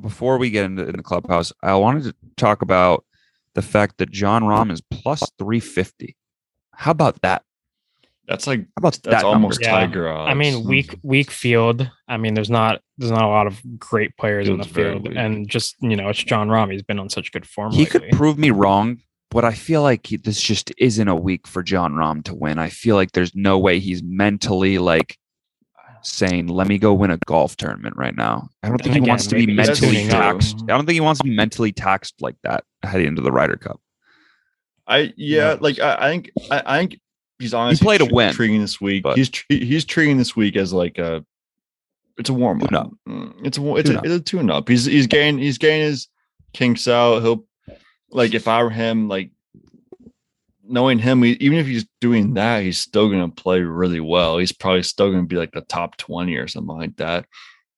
[0.02, 3.06] before we get into in the clubhouse, I wanted to talk about
[3.54, 6.18] the fact that Jon Rahm is plus three fifty.
[6.74, 7.44] How about that?
[8.28, 9.72] That's like How about that's that almost Yeah.
[9.72, 10.32] Tiger odds.
[10.32, 11.90] I mean, weak weak field.
[12.08, 15.48] I mean, there's not there's not a lot of great players in the field, and
[15.50, 16.72] just you know, it's Jon Rahm.
[16.72, 17.72] He's been on such good form.
[17.72, 21.46] He could prove me wrong, but I feel like he, this just isn't a week
[21.48, 22.58] for Jon Rahm to win.
[22.58, 25.18] I feel like there's no way he's mentally like
[26.02, 29.10] saying, "Let me go win a golf tournament right now." I don't And think he
[29.10, 30.34] wants to be mentally tuning out.
[30.42, 30.58] taxed.
[30.64, 33.58] I don't think he wants to be mentally taxed like that heading into the Ryder
[33.58, 33.80] Cup.
[34.88, 35.62] I yeah, knows?
[35.62, 37.00] like I, I think I, I think
[37.40, 39.04] he's honestly played a win, treating this week.
[39.04, 41.26] but- He's he's treating this week as like a
[42.18, 42.70] it's a warm up.
[42.70, 42.92] Tune-up.
[43.10, 44.06] Mm, it's a it's a, Tune-up.
[44.06, 44.70] it's a tune up.
[44.70, 46.08] He's he's getting he's getting his
[46.54, 47.22] kinks out.
[47.22, 47.46] He'll
[48.10, 49.32] like if I were him, like
[50.64, 54.38] knowing him, he, even if he's doing that, he's still gonna play really well.
[54.38, 57.26] He's probably still gonna be like the top twenty or something like that.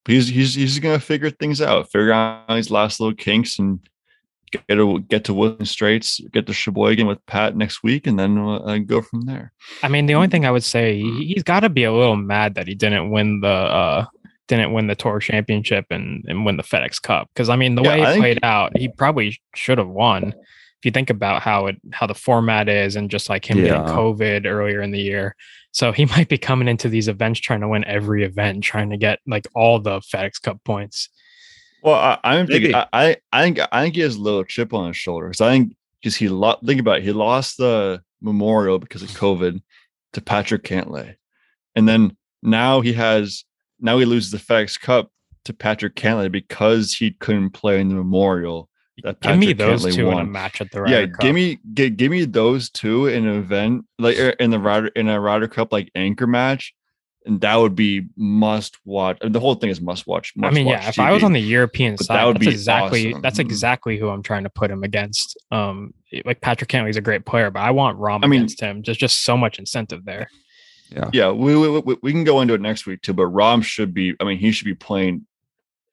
[0.06, 3.80] But he's he's he's gonna figure things out, figure out his last little kinks and
[4.52, 8.38] get to get to Woodland Straits, get to Sheboygan with Pat next week, and then
[8.38, 9.52] uh, go from there.
[9.84, 12.16] I mean, the only thing I would say he- he's got to be a little
[12.16, 14.06] mad that he didn't win the uh
[14.48, 17.84] didn't win the tour championship and and win the FedEx Cup because I mean the
[17.84, 20.34] Yeah, way I it think- played out, he probably should have won.
[20.80, 23.82] If you think about how it how the format is and just like him getting
[23.82, 25.36] COVID earlier in the year,
[25.72, 28.98] so he might be coming into these events trying to win every event, trying to
[28.98, 31.10] get like all the FedEx Cup points.
[31.88, 32.76] Well, I, I'm thinking.
[32.76, 35.28] I, I I think I think he has a little chip on his shoulder.
[35.28, 39.10] because I think because he lo- think about it, he lost the Memorial because of
[39.12, 39.62] COVID
[40.12, 41.16] to Patrick Cantlay,
[41.78, 43.46] and then now he has
[43.80, 45.14] now he loses the FedEx Cup
[45.46, 48.68] to Patrick Cantlay because he couldn't play in the Memorial.
[49.04, 51.22] That Give me those Cantlay two in a match at the Ryder yeah, Cup.
[51.22, 54.88] give me give, give me those two in an event like er, in the Ryder
[54.88, 56.74] in a Ryder Cup like anchor match,
[57.28, 59.18] and that would be must watch.
[59.22, 60.34] the whole thing is must watch.
[60.38, 62.36] I must mean, yeah, watch if I was on the European But that side, would
[62.38, 63.22] that's be exactly awesome.
[63.22, 63.42] that's Mhm.
[63.46, 65.38] exactly who I'm trying to put him against.
[65.52, 65.94] Um,
[66.26, 68.82] like Patrick Cantlay's a great player, but I want Rahm I mean- against him.
[68.82, 70.30] There's just so much incentive there.
[70.90, 71.10] Yeah.
[71.12, 73.14] yeah, we, we we we can go into it next week too.
[73.14, 74.16] But Rom should be.
[74.22, 75.26] I mean, he should be playing.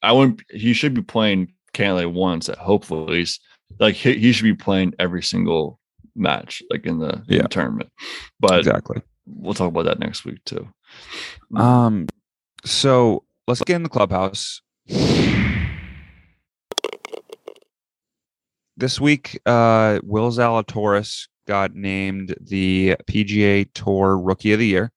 [0.03, 0.43] I wouldn't.
[0.51, 2.49] He should be playing Cantlay once.
[2.49, 3.41] At hopefully, at least.
[3.81, 5.81] like he, he should be playing every single
[6.15, 7.91] match, like in the, in the tournament.
[8.39, 9.03] But exactly.
[9.27, 10.69] we'll talk about that next week too.
[11.57, 12.09] Um,
[12.65, 14.61] so let's get in the clubhouse.
[18.77, 24.91] This week, uh, Will Zalatoris got named the PGA Tour Rookie of the Year.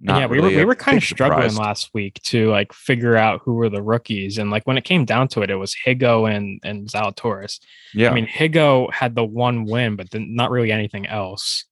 [0.00, 1.58] not yeah, we really were we were kind of struggling surprise.
[1.58, 5.04] last week to like figure out who were the rookies, and like when it came
[5.04, 7.58] down to it, it was Higgo and and Zalatoris.
[7.94, 11.64] Yeah, I mean, Higgo had the one win, but then not really anything else.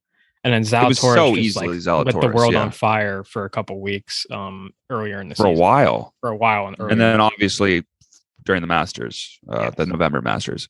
[0.44, 2.60] And then Zalatoris so just, like, lit the world yeah.
[2.60, 6.14] on fire for a couple weeks um earlier in the for a while.
[6.20, 7.84] For a while, and, and then obviously
[8.44, 10.68] during the Masters, uh, the November Masters.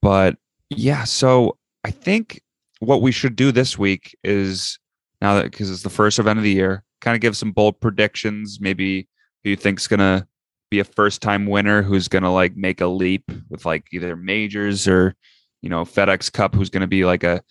[0.00, 0.36] But
[0.70, 2.40] yeah, so I think
[2.80, 4.78] what we should do this week is
[5.20, 7.80] now that because it's the first event of the year, kind of give some bold
[7.80, 8.58] predictions.
[8.60, 9.08] Maybe
[9.44, 10.26] who you think's gonna
[10.70, 14.88] be a first time winner, who's gonna like make a leap with like either majors
[14.88, 15.14] or
[15.60, 17.42] you know FedEx Cup, who's gonna be like a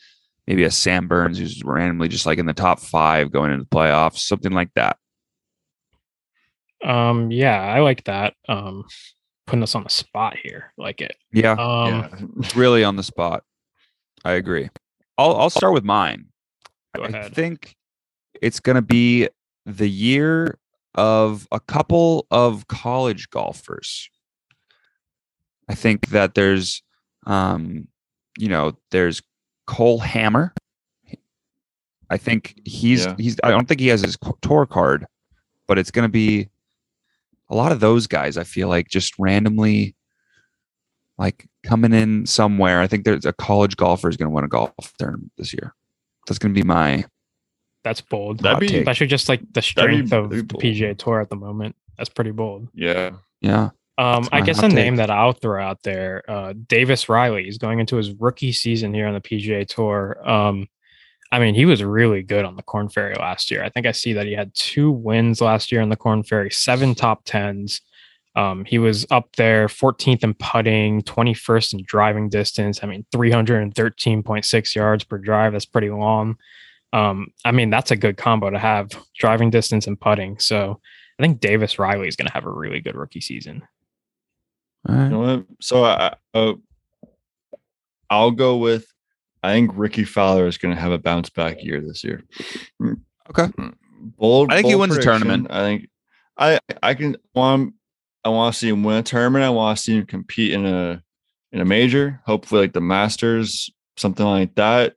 [0.48, 3.70] maybe a Sam Burns who's randomly just like in the top five going into the
[3.70, 4.98] playoffs, something like that.
[6.84, 8.34] um yeah, I like that.
[8.48, 8.86] Um
[9.46, 10.74] putting us on the spot here.
[10.78, 11.16] Like it.
[11.32, 12.50] Yeah, Um yeah.
[12.56, 13.44] really on the spot.
[14.24, 14.70] I agree.
[15.18, 16.28] I'll I'll start with mine.
[16.96, 17.76] Go I think
[18.42, 19.30] it's going to be
[19.66, 20.58] the year
[20.96, 24.10] of a couple of college golfers.
[25.70, 26.82] I think that there's,
[27.26, 27.88] um,
[28.38, 29.22] you know, there's
[29.68, 30.54] Cole Hammer.
[32.10, 33.16] I think he's Yeah.
[33.18, 33.38] he's.
[33.44, 35.06] I don't think he has his tour card,
[35.68, 36.50] but it's going to be
[37.50, 38.38] a lot of those guys.
[38.38, 39.94] I feel like just randomly,
[41.18, 42.80] like coming in somewhere.
[42.82, 45.74] I think there's a college golfer is going to win a golf tournament this year.
[46.28, 47.04] That's going to be my
[47.84, 48.40] that's bold.
[48.40, 48.82] That'd be- take.
[48.82, 50.44] Especially just like the That'd be- strength of the.
[50.44, 51.76] PGA Tour at the moment.
[51.98, 52.70] That's pretty bold.
[52.74, 53.12] yeah.
[53.42, 53.70] Yeah.
[54.00, 57.80] Um, I guess a name that I'll throw out there, uh, Davis Riley is going
[57.80, 60.18] into his rookie season here on the PGA Tour.
[60.28, 60.68] Um,
[61.32, 63.64] I mean, he was really good on the Corn Ferry last year.
[63.64, 66.52] I think I see that he had two wins last year on the Corn Ferry,
[66.52, 67.82] seven top tens.
[68.36, 72.84] Um, he was up there 14th in putting, 21st in driving distance.
[72.84, 75.54] I mean, 313.6 yards per drive.
[75.54, 76.38] That's pretty long.
[76.94, 80.38] Um, I mean, that's a good combo to have driving distance and putting.
[80.38, 80.80] So
[81.20, 83.64] I think Davis Riley is going to have a really good rookie season.
[84.88, 85.04] All right.
[85.06, 85.46] You know what?
[85.62, 86.54] So I, uh,
[88.10, 88.86] I'll go with.
[89.44, 92.24] I think Rickie Fowler is going to have a bounce back year this year.
[92.82, 93.48] Mm, Okay.
[94.18, 94.52] Bold.
[94.52, 95.48] I think he bold wins a tournament.
[95.50, 95.90] I think
[96.38, 97.74] I I can want
[98.24, 99.44] I want to see him win a tournament.
[99.44, 101.04] I want to see him compete in a
[101.52, 102.22] in a major.
[102.26, 104.96] Hopefully, like the Masters, something like that,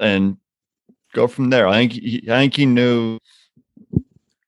[0.00, 0.36] and
[1.12, 1.66] go from there.
[1.66, 3.18] I think he, I think he knew.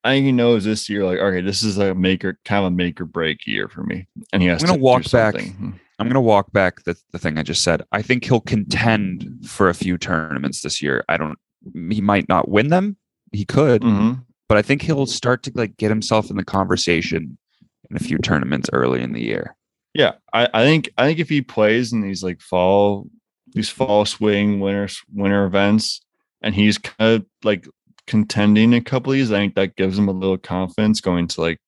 [0.07, 2.75] I think he knows this year, like, okay, this is a maker, kind of a
[2.77, 5.35] make or break year for me, and he has I'm gonna to walk back.
[5.99, 7.83] I'm going to walk back the, the thing I just said.
[7.91, 11.03] I think he'll contend for a few tournaments this year.
[11.09, 11.39] I don't,
[11.91, 12.99] he might not win them.
[13.33, 14.23] He could, Mhm.
[14.47, 17.39] but I think he'll start to like get himself in the conversation
[17.91, 19.57] in a few tournaments early in the year.
[19.95, 23.09] Yeah, I, I think I think if he plays in these like fall
[23.55, 26.03] these fall swing winter winter events
[26.43, 27.67] and he's kind of like
[28.07, 31.41] contending a couple of these, I think that gives him a little confidence going to
[31.41, 31.61] like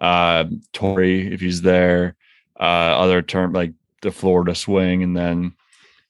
[0.00, 2.16] uh Torrey if he's there,
[2.58, 5.54] uh other term like the Florida swing, and then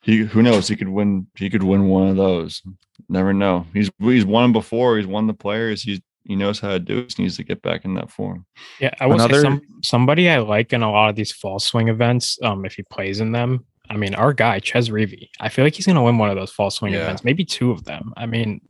[0.02, 2.62] he who knows he could win he could win one of those.
[3.08, 3.66] Never know.
[3.74, 4.96] He's he's won before.
[4.96, 5.82] He's won the players.
[5.82, 7.14] He's he knows how to do it.
[7.16, 8.46] He needs to get back in that form.
[8.78, 11.58] Yeah, I will Another- say some, somebody I like in a lot of these fall
[11.58, 12.38] swing events.
[12.42, 15.28] Um, if he plays in them, I mean, our guy Chez Reavie.
[15.40, 17.00] I feel like he's going to win one of those fall swing Yeah.
[17.02, 18.12] events, maybe two of them.
[18.16, 18.60] I mean,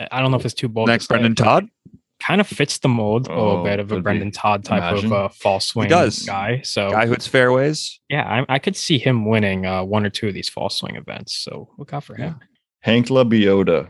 [0.00, 0.88] I- I don't know if it's too bold.
[0.88, 1.68] Next, say, Brendan Todd.
[2.22, 4.00] kind of fits the mold a little Oh, bit of a.
[4.00, 5.06] Brendan Todd type Imagine.
[5.06, 6.24] of uh, fall swing does.
[6.26, 6.60] guy.
[6.62, 7.98] So Guy who hits fairways.
[8.10, 10.96] yeah, I, I could see him winning uh, one or two of these fall swing
[10.96, 11.34] events.
[11.34, 12.38] So look out for him.
[12.80, 13.88] Hank Lebioda.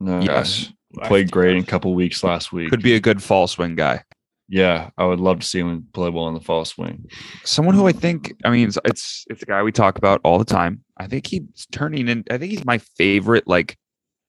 [0.00, 0.72] No, Yes.
[1.04, 2.70] played great in a couple weeks last week.
[2.70, 4.02] Could be a good fall swing guy.
[4.48, 7.06] Yeah, I would love to see him play well in the fall swing.
[7.44, 10.38] Someone who I think, I mean, it's, it's it's a guy we talk about all
[10.38, 10.84] the time.
[10.98, 12.24] I think he's turning in.
[12.30, 13.78] I think he's my favorite, like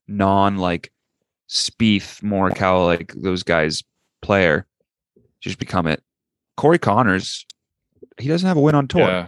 [0.07, 0.91] non like
[1.49, 3.83] Spieth, Morikawa, like those guys
[4.21, 4.65] player.
[5.41, 6.01] Just become it.
[6.57, 7.45] Corey Conners,
[8.19, 9.01] he doesn't have a win on tour.
[9.01, 9.27] Yeah.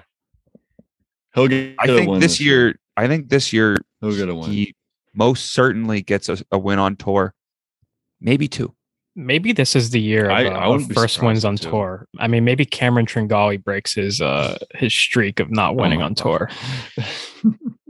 [1.36, 1.76] He'll get.
[1.80, 4.50] I a think win this year, I think this year he'll get a win.
[4.52, 4.74] he
[5.14, 7.34] most certainly gets a, a win on tour,
[8.20, 8.74] maybe two.
[9.16, 11.70] Maybe this is the year of, I- uh, I of wouldn't first wins on too.
[11.70, 12.08] tour.
[12.20, 16.06] I mean, maybe Cameron Tringale breaks his uh his streak of not Oh winning my
[16.06, 16.24] on God.
[16.24, 16.50] tour.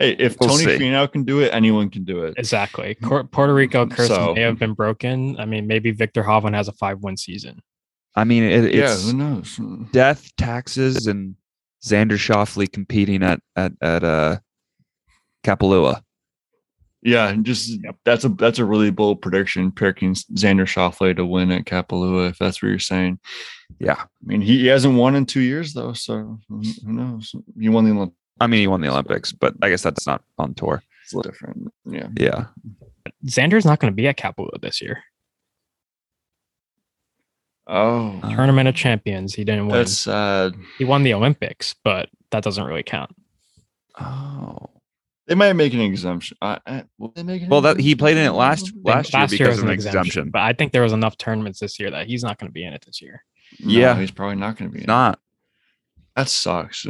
[0.00, 0.78] hey, if We'll Tony see.
[0.78, 2.34] Finau can do it, anyone can do it.
[2.36, 2.96] Exactly.
[3.00, 5.38] Puerto Rico curse So- may have been broken.
[5.38, 7.62] I mean, maybe Viktor Hovland has a five win season.
[8.16, 9.60] I mean, it, yeah, it's who knows?
[9.92, 11.36] death, taxes, and
[11.84, 14.38] Xander Schauffele competing at at at uh
[15.44, 16.02] Kapalua.
[17.02, 21.50] Yeah, and just that's a that's a really bold prediction picking Xander Schauffele to win
[21.52, 23.20] at Kapalua, if that's what you're saying.
[23.78, 27.32] Yeah, I mean, he, he hasn't won in two years though, so who who knows?
[27.58, 28.16] He won the Olympics.
[28.40, 30.82] I mean, he won the Olympics, but I guess that's not on tour.
[31.04, 31.72] It's a little different.
[31.84, 32.08] Yeah.
[32.16, 32.44] Yeah,
[33.26, 35.02] Xander's not going to be at Kapalua this year.
[37.66, 39.34] Oh, Uh, Tournament of Champions.
[39.34, 39.76] He didn't win.
[39.76, 40.54] that's sad.
[40.78, 43.14] he won the Olympics, but that doesn't really count.
[44.00, 44.66] Oh.
[45.26, 46.36] They might make an exemption.
[46.42, 48.36] I, I, will they make an Well, that he played in it exemption?
[48.38, 50.30] last Think last year because was of an exemption.
[50.30, 52.64] But I think there was enough tournaments this year that he's not going to be
[52.64, 53.22] in it this year.
[53.60, 53.96] No, Yeah.
[54.00, 54.80] he's probably not going to be.
[54.80, 54.88] in it.
[54.88, 55.20] Not.
[56.16, 56.84] That sucks.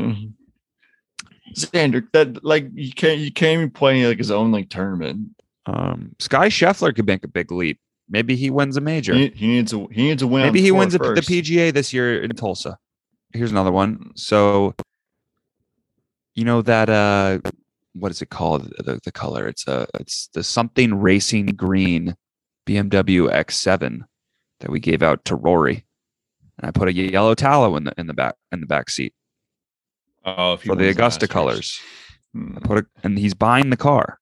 [1.54, 5.28] Xander, that like you can't you can't even play like his own like tournament.
[5.66, 7.78] Um, Sky Scheffler could make a big leap.
[8.08, 9.14] Maybe he wins a major.
[9.14, 10.42] He, he needs a he needs a win.
[10.42, 11.20] Maybe he wins a, the.
[11.20, 12.78] PGA this year in Tulsa.
[13.32, 14.10] Here's another one.
[14.16, 14.74] So,
[16.34, 17.38] you know that uh,
[17.94, 18.72] what is it called?
[18.78, 19.46] The, the color?
[19.46, 22.16] It's a it's the something racing green
[22.66, 24.00] BMW X7
[24.60, 25.84] that we gave out to Rory,
[26.58, 29.14] and I put a yellow tallow in the in the back in the back seat
[30.24, 31.28] Oh, if for the Augusta Masters.
[31.30, 31.80] colors.
[32.34, 32.56] Hmm.
[32.56, 34.18] I put it, and he's buying the car.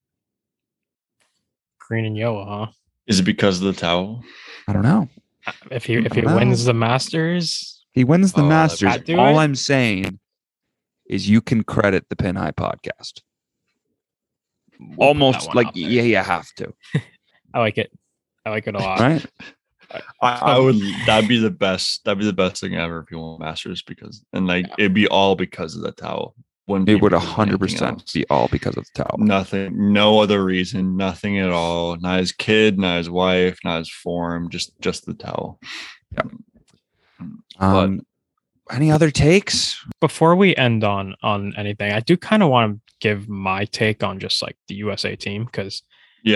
[1.80, 2.66] Green and yellow, huh?
[3.06, 4.22] Is it because of the towel?
[4.66, 5.08] I don't know.
[5.70, 6.36] If he if he Wow.
[6.36, 8.98] wins the Masters, He wins the Oh, Masters.
[9.18, 9.42] All it.
[9.42, 10.20] I'm saying
[11.08, 13.22] is you can credit the Pin High podcast.
[14.78, 16.74] we'll Almost like yeah, you have to,
[17.54, 17.90] I like it.
[18.44, 19.00] I like it a lot.
[19.00, 19.24] right?
[19.90, 20.76] I, I would
[21.06, 24.22] that'd be the best that'd be the best thing ever if you won Masters because
[24.32, 26.34] and like it'd be all because of the towel.
[26.66, 28.12] Wouldn't It would because hundred percent else.
[28.12, 29.16] be all because of the towel.
[29.18, 31.96] Nothing, no other reason, nothing at all.
[31.96, 35.58] Not his kid, not his wife, not his form, just just the towel.
[36.12, 36.22] Yeah.
[37.58, 38.02] Um,
[38.70, 39.82] any other takes?
[40.00, 44.02] Before we end on on anything, I do kind of want to give my take
[44.02, 45.82] on just like the USA team because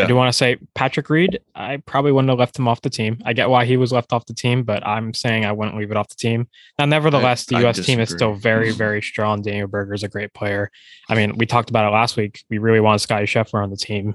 [0.05, 1.41] I do want to say Patrick Reed.
[1.55, 3.19] I probably wouldn't have left him off the team.
[3.25, 5.91] I get why he was left off the team, but I'm saying I wouldn't leave
[5.91, 6.49] it off the team.
[6.79, 7.85] Now, nevertheless, the U.S.
[7.85, 9.43] team is still very, very strong.
[9.43, 10.71] Daniel Berger is a great player.
[11.09, 12.45] I mean, we talked about it last week.
[12.49, 14.15] We really wanted Scottie Scheffler on the team.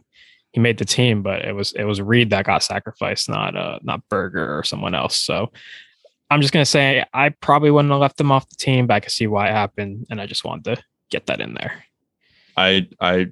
[0.51, 3.80] He made the team, but it was it was Reed that got sacrificed, not uh
[3.84, 5.15] not Berger or someone else.
[5.15, 5.51] So
[6.32, 8.99] I'm just gonna say I probably wouldn't have left him off the team, but I
[9.01, 11.84] can see why it happened, and I just wanted to get that in there.
[12.55, 13.28] I I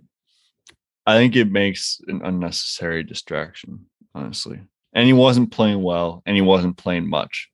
[1.06, 4.60] I think it makes an unnecessary distraction, honestly.
[4.94, 7.50] And he wasn't playing well, and he wasn't playing much.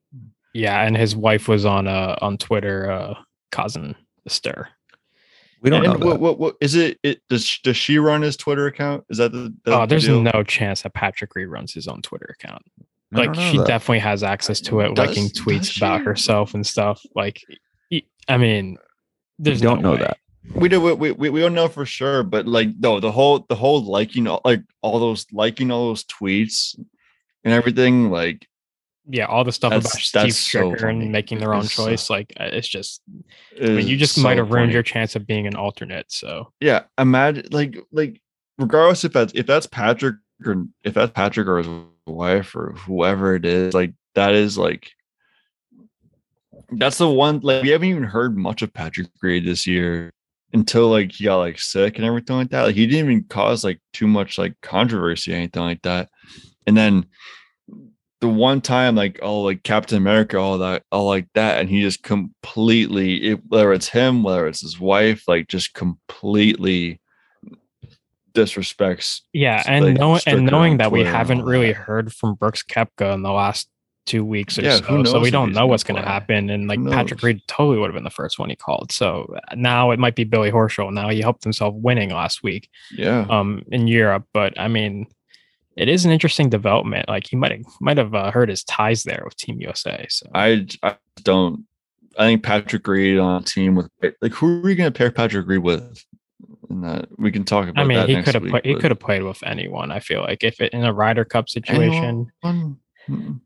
[0.53, 3.13] Yeah, and his wife was on uh on Twitter uh
[3.51, 4.67] causing the stir.
[5.61, 6.99] We don't and know what, what what is it?
[7.03, 9.03] It does does she run his Twitter account?
[9.09, 10.21] Is that the, the Oh, there's deal?
[10.21, 12.63] no chance that Patrick reruns his own Twitter account.
[13.13, 13.67] I Like she that.
[13.67, 17.01] definitely has access to it, Does- liking tweets about herself and stuff.
[17.15, 17.41] Like,
[18.27, 18.77] I mean, We
[19.39, 20.01] there's don't no know way.
[20.03, 20.17] that.
[20.55, 23.55] We do we, we, we don't know for sure but like no the whole the
[23.55, 26.75] whole liking all like all those liking all those tweets
[27.43, 28.47] and everything like
[29.07, 31.85] Yeah, all the stuff about Steve that's so Stricker and making their own It's, uh,
[31.85, 33.01] choice, like uh, it's just.
[33.59, 34.73] I mean, you just so might have ruined funny.
[34.73, 36.11] your chance of being an alternate.
[36.11, 38.21] So yeah imagine like like
[38.57, 40.15] regardless if that's if that's patrick
[40.45, 41.67] or if that's patrick or his
[42.05, 44.91] wife or whoever it is like that is like
[46.71, 50.11] that's the one like we haven't even heard much of patrick Reed this year
[50.53, 53.63] until like he got like sick and everything like that like he didn't even cause
[53.63, 56.09] like too much like controversy or anything like that.
[56.67, 57.05] And then
[58.21, 61.81] the one time like oh like captain america all that all like that and he
[61.81, 67.01] just completely it, whether it's him whether it's his wife like just completely
[68.33, 73.13] disrespects yeah, and like, knowing and knowing that we haven't really heard from Brooks Koepka
[73.13, 73.69] in the last
[74.11, 76.49] two weeks or Yeah, so, so we don't know what's going to happen.
[76.49, 77.23] And like Patrick?
[77.23, 78.91] Reed totally would have been the first one he called.
[78.91, 80.91] So now it might be Billy Horschel.
[80.91, 82.69] Now he helped himself winning last week.
[82.91, 84.25] yeah um in Europe.
[84.33, 85.07] But I mean,
[85.77, 87.07] it is an interesting development.
[87.07, 90.05] Like he might have might have uh, hurt his ties there with Team USA.
[90.09, 91.65] So I I don't.
[92.19, 93.89] I think Patrick Reed on a team with
[94.21, 96.03] like who are we going to pair Patrick Reed with?
[96.69, 97.81] And that we can talk about.
[97.81, 98.65] I mean, he could have played.
[98.65, 99.91] He could have played with anyone.
[99.91, 102.27] I feel like if it in a Ryder Cup situation.
[102.43, 103.41] anyone?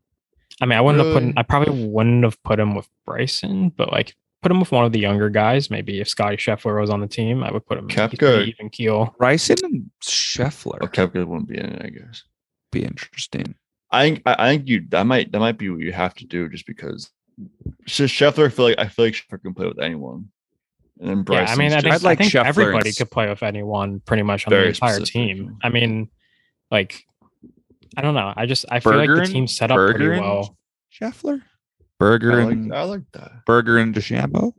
[0.60, 1.32] I mean, I wouldn't have put.
[1.36, 4.92] I probably wouldn't have put him with Bryson, but like put him with one of
[4.92, 5.70] the younger guys.
[5.70, 7.88] Maybe if Scottie Scheffler was on the team, I would put him.
[7.88, 8.18] he's Koepka.
[8.18, 9.14] pretty even keel.
[9.18, 12.22] Bryson and Scheffler Oh, Koepka wouldn't be in it, I guess.
[12.72, 13.54] be interesting.
[13.90, 16.26] I think I I think you that might that might be what you have to
[16.26, 17.10] do just because.
[17.86, 20.30] Sh- Scheffler, I feel like I feel like Scheffler can play with anyone,
[20.98, 21.46] and then Bryson.
[21.46, 24.22] yeah, I mean, I think, I'd like I think everybody could play with anyone pretty
[24.22, 25.12] much on the entire specific.
[25.12, 25.58] team.
[25.62, 26.08] I mean,
[26.70, 27.04] like,
[27.96, 28.32] I don't know.
[28.36, 30.56] I just I feel Berger like the team set up Berger pretty well.
[30.92, 31.42] Scheffler,
[31.98, 33.44] Berger I like, and I like that.
[33.46, 34.52] Berger and DeChambeau,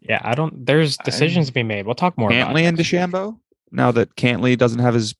[0.00, 0.64] Yeah, I don't.
[0.66, 1.86] There's I- decisions to be made.
[1.86, 2.30] We'll talk more.
[2.30, 2.90] Cantlay it and next.
[2.90, 3.38] DeChambeau.
[3.70, 5.14] Now that Cantlay doesn't have his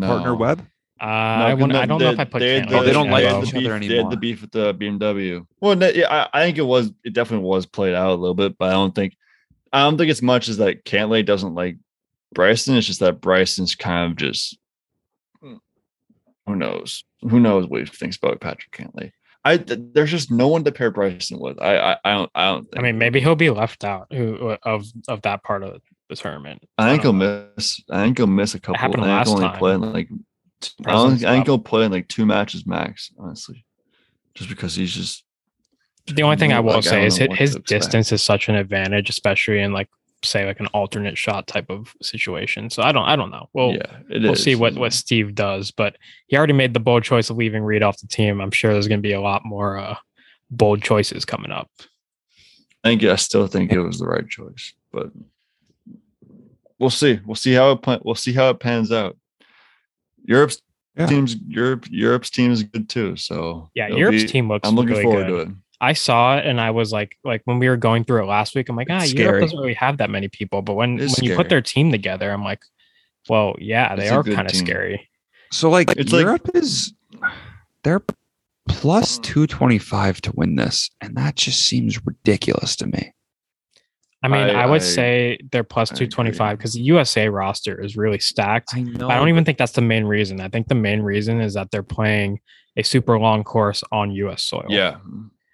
[0.00, 0.34] partner No.
[0.36, 0.66] Webb,
[1.00, 2.42] Uh, I, wouldn't, I don't know if I put.
[2.42, 3.50] had Cantlay the- Oh, they don't like had Shambo.
[3.52, 5.46] the each other beef- They had the beef with the BMW.
[5.60, 6.92] Well, no, yeah, I, I think it was.
[7.04, 9.16] It definitely was played out a little bit, but I don't think.
[9.72, 11.76] I don't think it's much as that Cantlay doesn't like
[12.34, 12.76] Bryson.
[12.76, 14.58] It's just that Bryson's kind of just
[16.50, 17.04] who knows?
[17.22, 19.12] Who knows what he thinks about Patrick Cantlay?
[19.44, 21.60] I th- there's just no one to pair Bryson with.
[21.60, 22.64] I I, I don't I don't.
[22.64, 26.16] Think I mean, maybe he'll be left out who of of that part of the
[26.16, 26.62] tournament.
[26.76, 27.48] I think he'll know.
[27.56, 27.80] miss.
[27.90, 28.78] I think he'll miss a couple.
[28.78, 29.58] happened I think last time.
[29.58, 30.08] play like.
[30.84, 33.10] I, don't, I think he'll play in like two matches max.
[33.18, 33.64] Honestly,
[34.34, 35.24] just because he's just.
[36.06, 39.08] The only thing I will like, say is his, his distance is such an advantage,
[39.08, 39.88] especially in like
[40.22, 42.68] say like an alternate shot type of situation.
[42.70, 43.48] So I don't I don't know.
[43.52, 44.42] Well, yeah, it we'll is.
[44.42, 45.96] see what what Steve does, but
[46.26, 48.40] he already made the bold choice of leaving Reed off the team.
[48.40, 49.96] I'm sure there's going to be a lot more uh,
[50.50, 51.70] bold choices coming up.
[52.84, 55.10] I think I still think it was the right choice, but
[56.78, 57.20] we'll see.
[57.26, 59.16] We'll see how it pan- we'll see how it pans out.
[60.24, 60.60] Europe's
[60.96, 61.06] Yeah.
[61.06, 63.16] teams Europe Europe's team is good too.
[63.16, 64.68] So Yeah, Europe's be- team looks.
[64.68, 65.46] I'm looking really forward good.
[65.46, 65.56] to it.
[65.80, 68.54] I saw it and I was like, like when we were going through it last
[68.54, 70.60] week, I'm like, ah, It's Europe doesn't really have that many people.
[70.62, 72.60] But when It is when you put their team together, I'm like,
[73.28, 75.08] well, yeah, they It's are kind of scary.
[75.52, 76.92] So like It's like- Europe is
[77.82, 78.02] they're
[78.68, 83.12] plus 225 to win this and that just seems ridiculous to me.
[84.22, 87.82] I mean, I, I- would I- say they're two twenty five because the USA roster
[87.82, 88.74] is really stacked.
[88.74, 89.08] I know.
[89.08, 90.40] But I don't even think that's the main reason.
[90.40, 92.40] I think the main reason is that they're playing
[92.76, 94.42] a super long course on U.S.
[94.42, 94.66] soil.
[94.68, 94.96] Yeah.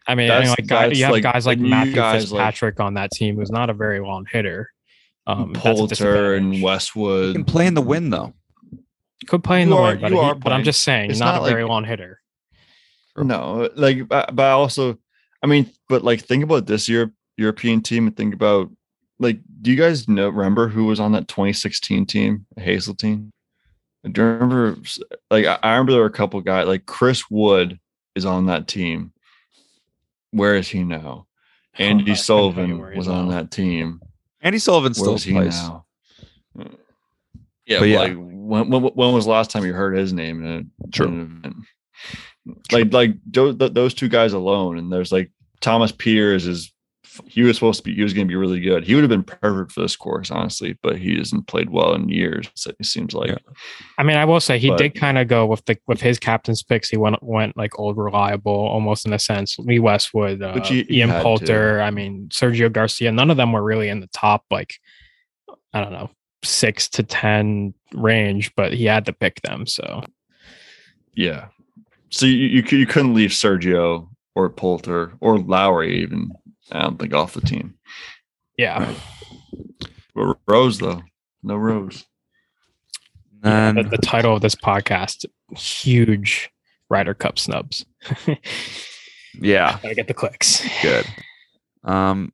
[0.08, 2.30] I mean, I mean, like guy, that's you have like- guys like like Matthew guys
[2.32, 4.72] like- Fitzpatrick on that team, who's not a very long hitter.
[5.26, 6.58] Um, Poulter and disadvantage.
[6.58, 7.34] You Westwood.
[7.34, 8.32] can play in the wind though.
[9.26, 11.18] could play in You the are- wind, but, you he- but I'm just saying, It's
[11.18, 12.20] not, not a like- very long hitter.
[13.16, 14.98] No, like, but, but I also,
[15.42, 18.70] I mean, but like, think about this Europe European team and think about,
[19.18, 23.32] like, do you guys know remember who was on that 2016 team, Hazeltine?
[24.10, 24.76] Do you remember?
[25.30, 27.80] Like, I I remember there were a couple guys, like Chris Wood
[28.14, 29.12] is on that team.
[30.30, 31.26] Where is he now?
[31.78, 33.34] Andy you Sullivan was on now.
[33.34, 34.00] that team.
[34.40, 35.54] Andy Sullivan still plays.
[35.62, 35.84] now?
[37.66, 37.98] Yeah, But yeah.
[37.98, 40.44] like when, when when was the last time you heard his name?
[40.44, 41.08] In a, True.
[41.08, 41.56] in an event?
[42.70, 46.72] Like like those, those two guys alone, and there's like Thomas Pieters is
[47.26, 48.84] he was supposed to be he was going to be really good.
[48.84, 52.08] He would have been perfect for this course, honestly, but he hasn't played well in
[52.08, 52.48] years.
[52.66, 53.38] It seems like Yeah.
[53.98, 56.18] I mean, I will say he But- did kind of go with the with his
[56.18, 56.88] captain's picks.
[56.88, 59.58] He went went like old reliable, almost in a sense.
[59.58, 61.22] Lee Westwood, uh, he- he Ian had to.
[61.24, 61.80] Poulter.
[61.80, 63.12] I mean, Sergio Garcia.
[63.12, 64.74] None of them were really in the top like
[65.72, 66.10] I don't know
[66.42, 69.66] six to ten range, but he had to pick them.
[69.66, 70.02] So
[71.14, 71.46] yeah.
[72.10, 76.30] So you you, you couldn't leave Sergio or Poulter or Lowry even.
[76.72, 77.74] I don't think off the team.
[78.58, 78.92] yeah,
[80.14, 81.02] But Rose though,
[81.42, 82.04] no Rose.
[83.44, 85.24] Yeah, And the, the title of this podcast:
[85.56, 86.50] huge
[86.90, 87.84] Ryder Cup snubs.
[89.40, 90.62] yeah, Gotta get the clicks.
[90.82, 91.06] good.
[91.84, 92.32] Um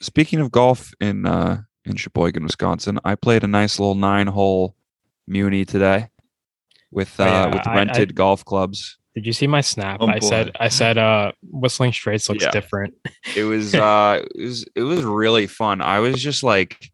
[0.00, 4.74] speaking of golf in uh in Sheboygan, Wisconsin, I played a nice little nine hole
[5.26, 6.08] Muni today
[6.90, 8.96] with uh Oh, yeah, with I- I- rented golf clubs.
[9.14, 9.98] Did you see my snap?
[10.00, 10.50] Oh, I said.
[10.58, 12.50] I said uh whistling straits looks Yeah.
[12.50, 12.94] different.
[13.36, 16.90] it was uh it was it was really fun i was just like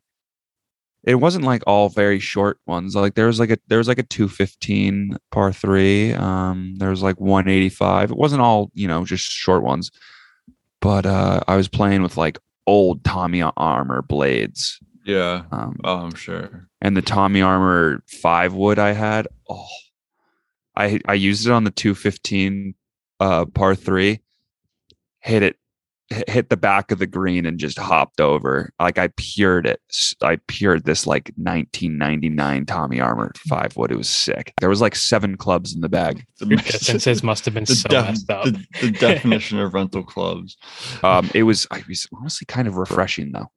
[1.04, 3.98] it wasn't like all very short ones like there was like a there was like
[3.98, 9.24] a 215 par 3 um there was like 185 it wasn't all you know just
[9.30, 9.90] short ones
[10.80, 15.44] but uh i was playing with like old tommy armour blades Yeah.
[15.52, 16.68] um Oh, I'm sure.
[16.82, 19.26] and the Tommy Armour five wood I had.
[19.48, 19.66] Oh,
[20.76, 22.74] I I used it on the two fifteen
[23.20, 24.20] uh par three.
[25.22, 25.56] Hit it,
[26.08, 28.72] hit- hit the back of the green and just hopped over.
[28.80, 29.80] Like I pured it.
[30.22, 33.92] I pured this like 1999 Tommy Armour five wood.
[33.92, 34.54] It was sick.
[34.60, 36.24] There was like seven clubs in the bag.
[36.38, 38.44] The, Your distances must have been the, so def- messed up.
[38.46, 40.56] the, the definition of rental clubs.
[41.02, 43.50] Um, it was I was honestly kind of refreshing though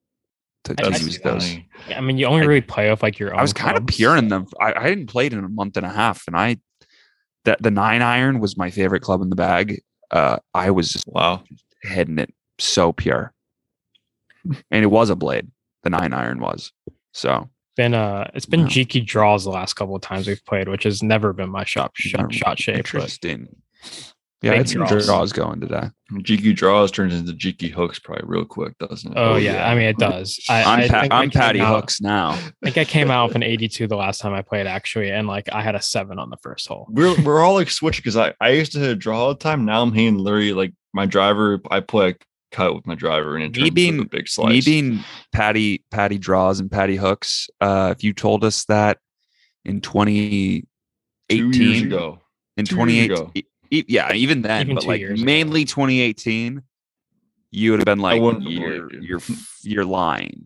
[0.66, 1.55] to, to I- I use those.
[1.95, 3.39] I mean, you only I- really play off like your own.
[3.39, 3.95] I was kind of clubs.
[3.95, 4.47] pure in them.
[4.59, 6.57] I, I hadn't played in a month and a half, and I
[7.46, 9.82] that the nine iron was my favorite club in the bag.
[10.12, 11.44] Uh, I was just Wow.
[11.82, 13.34] hitting it so pure,
[14.72, 15.50] and it was a blade.
[15.84, 16.72] The nine iron was
[17.12, 17.50] so.
[17.76, 18.68] Been uh, it's been Wow.
[18.68, 21.91] cheeky draws the last couple of times we've played, which has never been my shot
[21.96, 22.86] shot, shot shape.
[22.94, 23.18] But
[24.44, 24.50] Interesting.
[24.50, 25.06] Yeah, I Big had some draws.
[25.06, 25.89] draws going today.
[26.14, 29.18] Jiki draws turns into Jiki hooks probably real quick, doesn't it?
[29.18, 30.39] oh yeah, I mean it does.
[30.50, 32.32] I, I'm, I pa- think I I'm Patty out- Hooks now.
[32.32, 35.28] I think I came out with an 82 the last time I played actually, and
[35.28, 36.88] like I had a seven on the first hole.
[36.89, 39.39] we're we're all like switching because I, I used to hit a draw all the
[39.39, 39.66] time.
[39.66, 41.60] Now I'm hitting literally like my driver.
[41.72, 42.16] I play a
[42.52, 44.50] cut with my driver and it Me turns into being- a big slice.
[44.50, 45.00] Me being
[45.32, 47.50] Patty Patty draws and Patty Hooks.
[47.62, 48.98] Uh, if you told us that
[49.66, 50.68] in 2018
[51.30, 52.20] two years ago.
[52.58, 53.32] in 2018 ago.
[53.74, 55.26] E- yeah even then Even but like years ago.
[55.26, 56.61] mainly 2018
[57.51, 59.01] you would have been like wouldn't have you're you.
[59.01, 59.21] you're
[59.63, 60.43] you're lying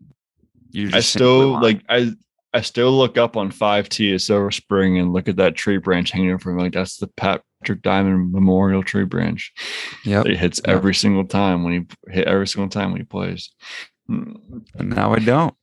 [0.70, 1.62] you're I just simply still lying.
[1.62, 2.12] like I
[2.54, 6.10] I still look up on 5T at Silver Spring and look at that tree branch
[6.10, 6.62] hanging over me.
[6.62, 9.52] Like that's the Patrick Diamond Memorial Tree Branch.
[10.02, 10.74] Yeah, It hits Yep.
[10.76, 11.72] every single time when
[12.06, 13.50] he hit every single time when he plays.
[14.08, 15.54] And now I don't.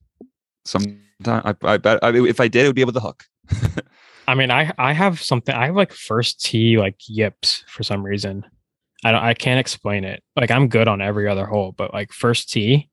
[0.63, 3.23] Sometimes I, I bet I, if I did, it would be able to hook.
[4.27, 5.53] I mean, I I have something.
[5.53, 8.45] I have like first tee like yips for some reason.
[9.03, 9.23] I don't.
[9.23, 10.23] I can't explain it.
[10.35, 12.89] Like I'm good on every other hole, but like first tee,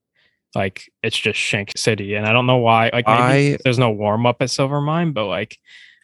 [0.54, 2.90] like it's just Shank City, and I don't know why.
[2.92, 5.56] Like maybe I- there's no warm up at Silver Mine, but like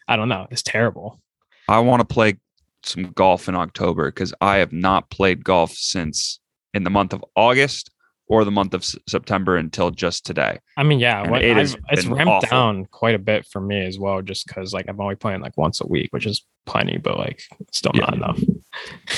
[0.07, 0.47] I don't know.
[0.49, 1.21] It's terrible.
[1.67, 2.37] I want to play
[2.83, 6.39] some golf in October because I have not played golf since
[6.73, 7.91] in the month of August
[8.29, 10.59] or the month of S- September until just today.
[10.77, 12.49] I mean, yeah, what, it has I've- it's ramped awful.
[12.49, 15.57] down quite a bit for me as well, just because like I'm only playing like
[15.57, 17.41] once a week, which is plenty, but like
[17.73, 18.01] still Yeah.
[18.01, 18.39] not enough.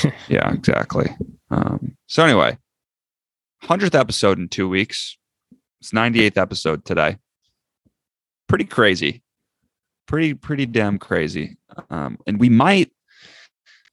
[0.30, 1.10] Yeah, exactly.
[1.52, 2.58] Um, so anyway,
[3.62, 5.18] hundredth episode in two weeks.
[5.82, 7.18] It's ninety eighth episode today.
[8.48, 9.24] Pretty crazy,
[10.08, 11.58] pretty pretty damn crazy.
[11.90, 12.92] Um, and we might,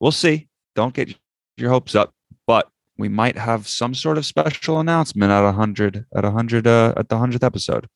[0.00, 0.48] we'll see.
[0.74, 1.14] Don't get
[1.56, 2.12] your hopes up,
[2.46, 2.68] but
[2.98, 6.92] we might have some sort of special announcement at a hundred at a hundred uh,
[6.96, 7.88] at the hundredth episode.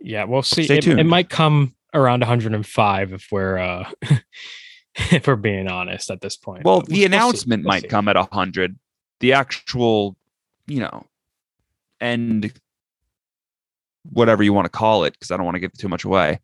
[0.00, 0.64] Yeah, we'll see.
[0.64, 3.88] Stay It, it might come around 105 if we're uh
[5.10, 6.64] if we're being honest at this point.
[6.64, 7.88] Well, the we'll- announcement We'll might see.
[7.88, 8.78] come at a hundred.
[9.20, 10.16] The actual,
[10.66, 11.06] you know,
[12.00, 12.52] end
[14.10, 16.40] whatever you want to call it, because I don't want to give too much away.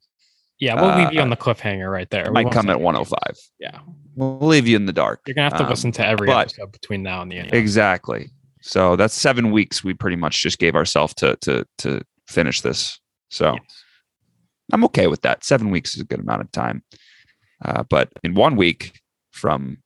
[0.60, 2.30] Yeah, we'll leave you uh, on the cliffhanger right there.
[2.30, 2.84] Might come at anything.
[2.84, 3.18] 105.
[3.58, 3.80] Yeah,
[4.14, 5.20] We'll leave you in the dark.
[5.26, 7.52] you're gonna have to Um, listen to every but- episode between now and the end.
[7.52, 8.30] Exactly.
[8.62, 12.98] So that's seven weeks we pretty much just gave ourselves to to to finish this.
[13.30, 13.58] So
[14.72, 15.44] I'm okay with that.
[15.44, 16.82] Seven weeks is a good amount of time.
[17.64, 18.98] Uh, but in one week
[19.32, 19.78] from,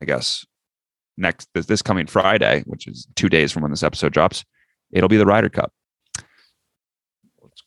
[0.00, 0.46] I guess,
[1.18, 4.44] next this, this coming Friday, which is two days from when this episode drops,
[4.92, 5.72] it'll be the Ryder Cup.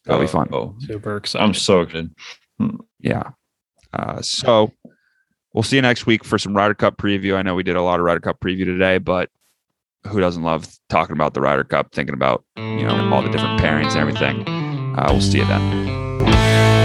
[0.05, 0.49] That'll be fun.
[0.51, 1.43] Oh, Super excited.
[1.43, 2.11] I'm so excited.
[2.99, 3.29] Yeah.
[3.93, 4.71] Uh, so
[5.53, 7.35] we'll see you next week for some Ryder Cup preview.
[7.35, 9.29] I know we did a lot of Ryder Cup preview today, but
[10.07, 13.59] who doesn't love talking about the Ryder Cup, thinking about you know all the different
[13.59, 14.47] pairings and everything?
[14.97, 16.84] Uh, we'll see you then.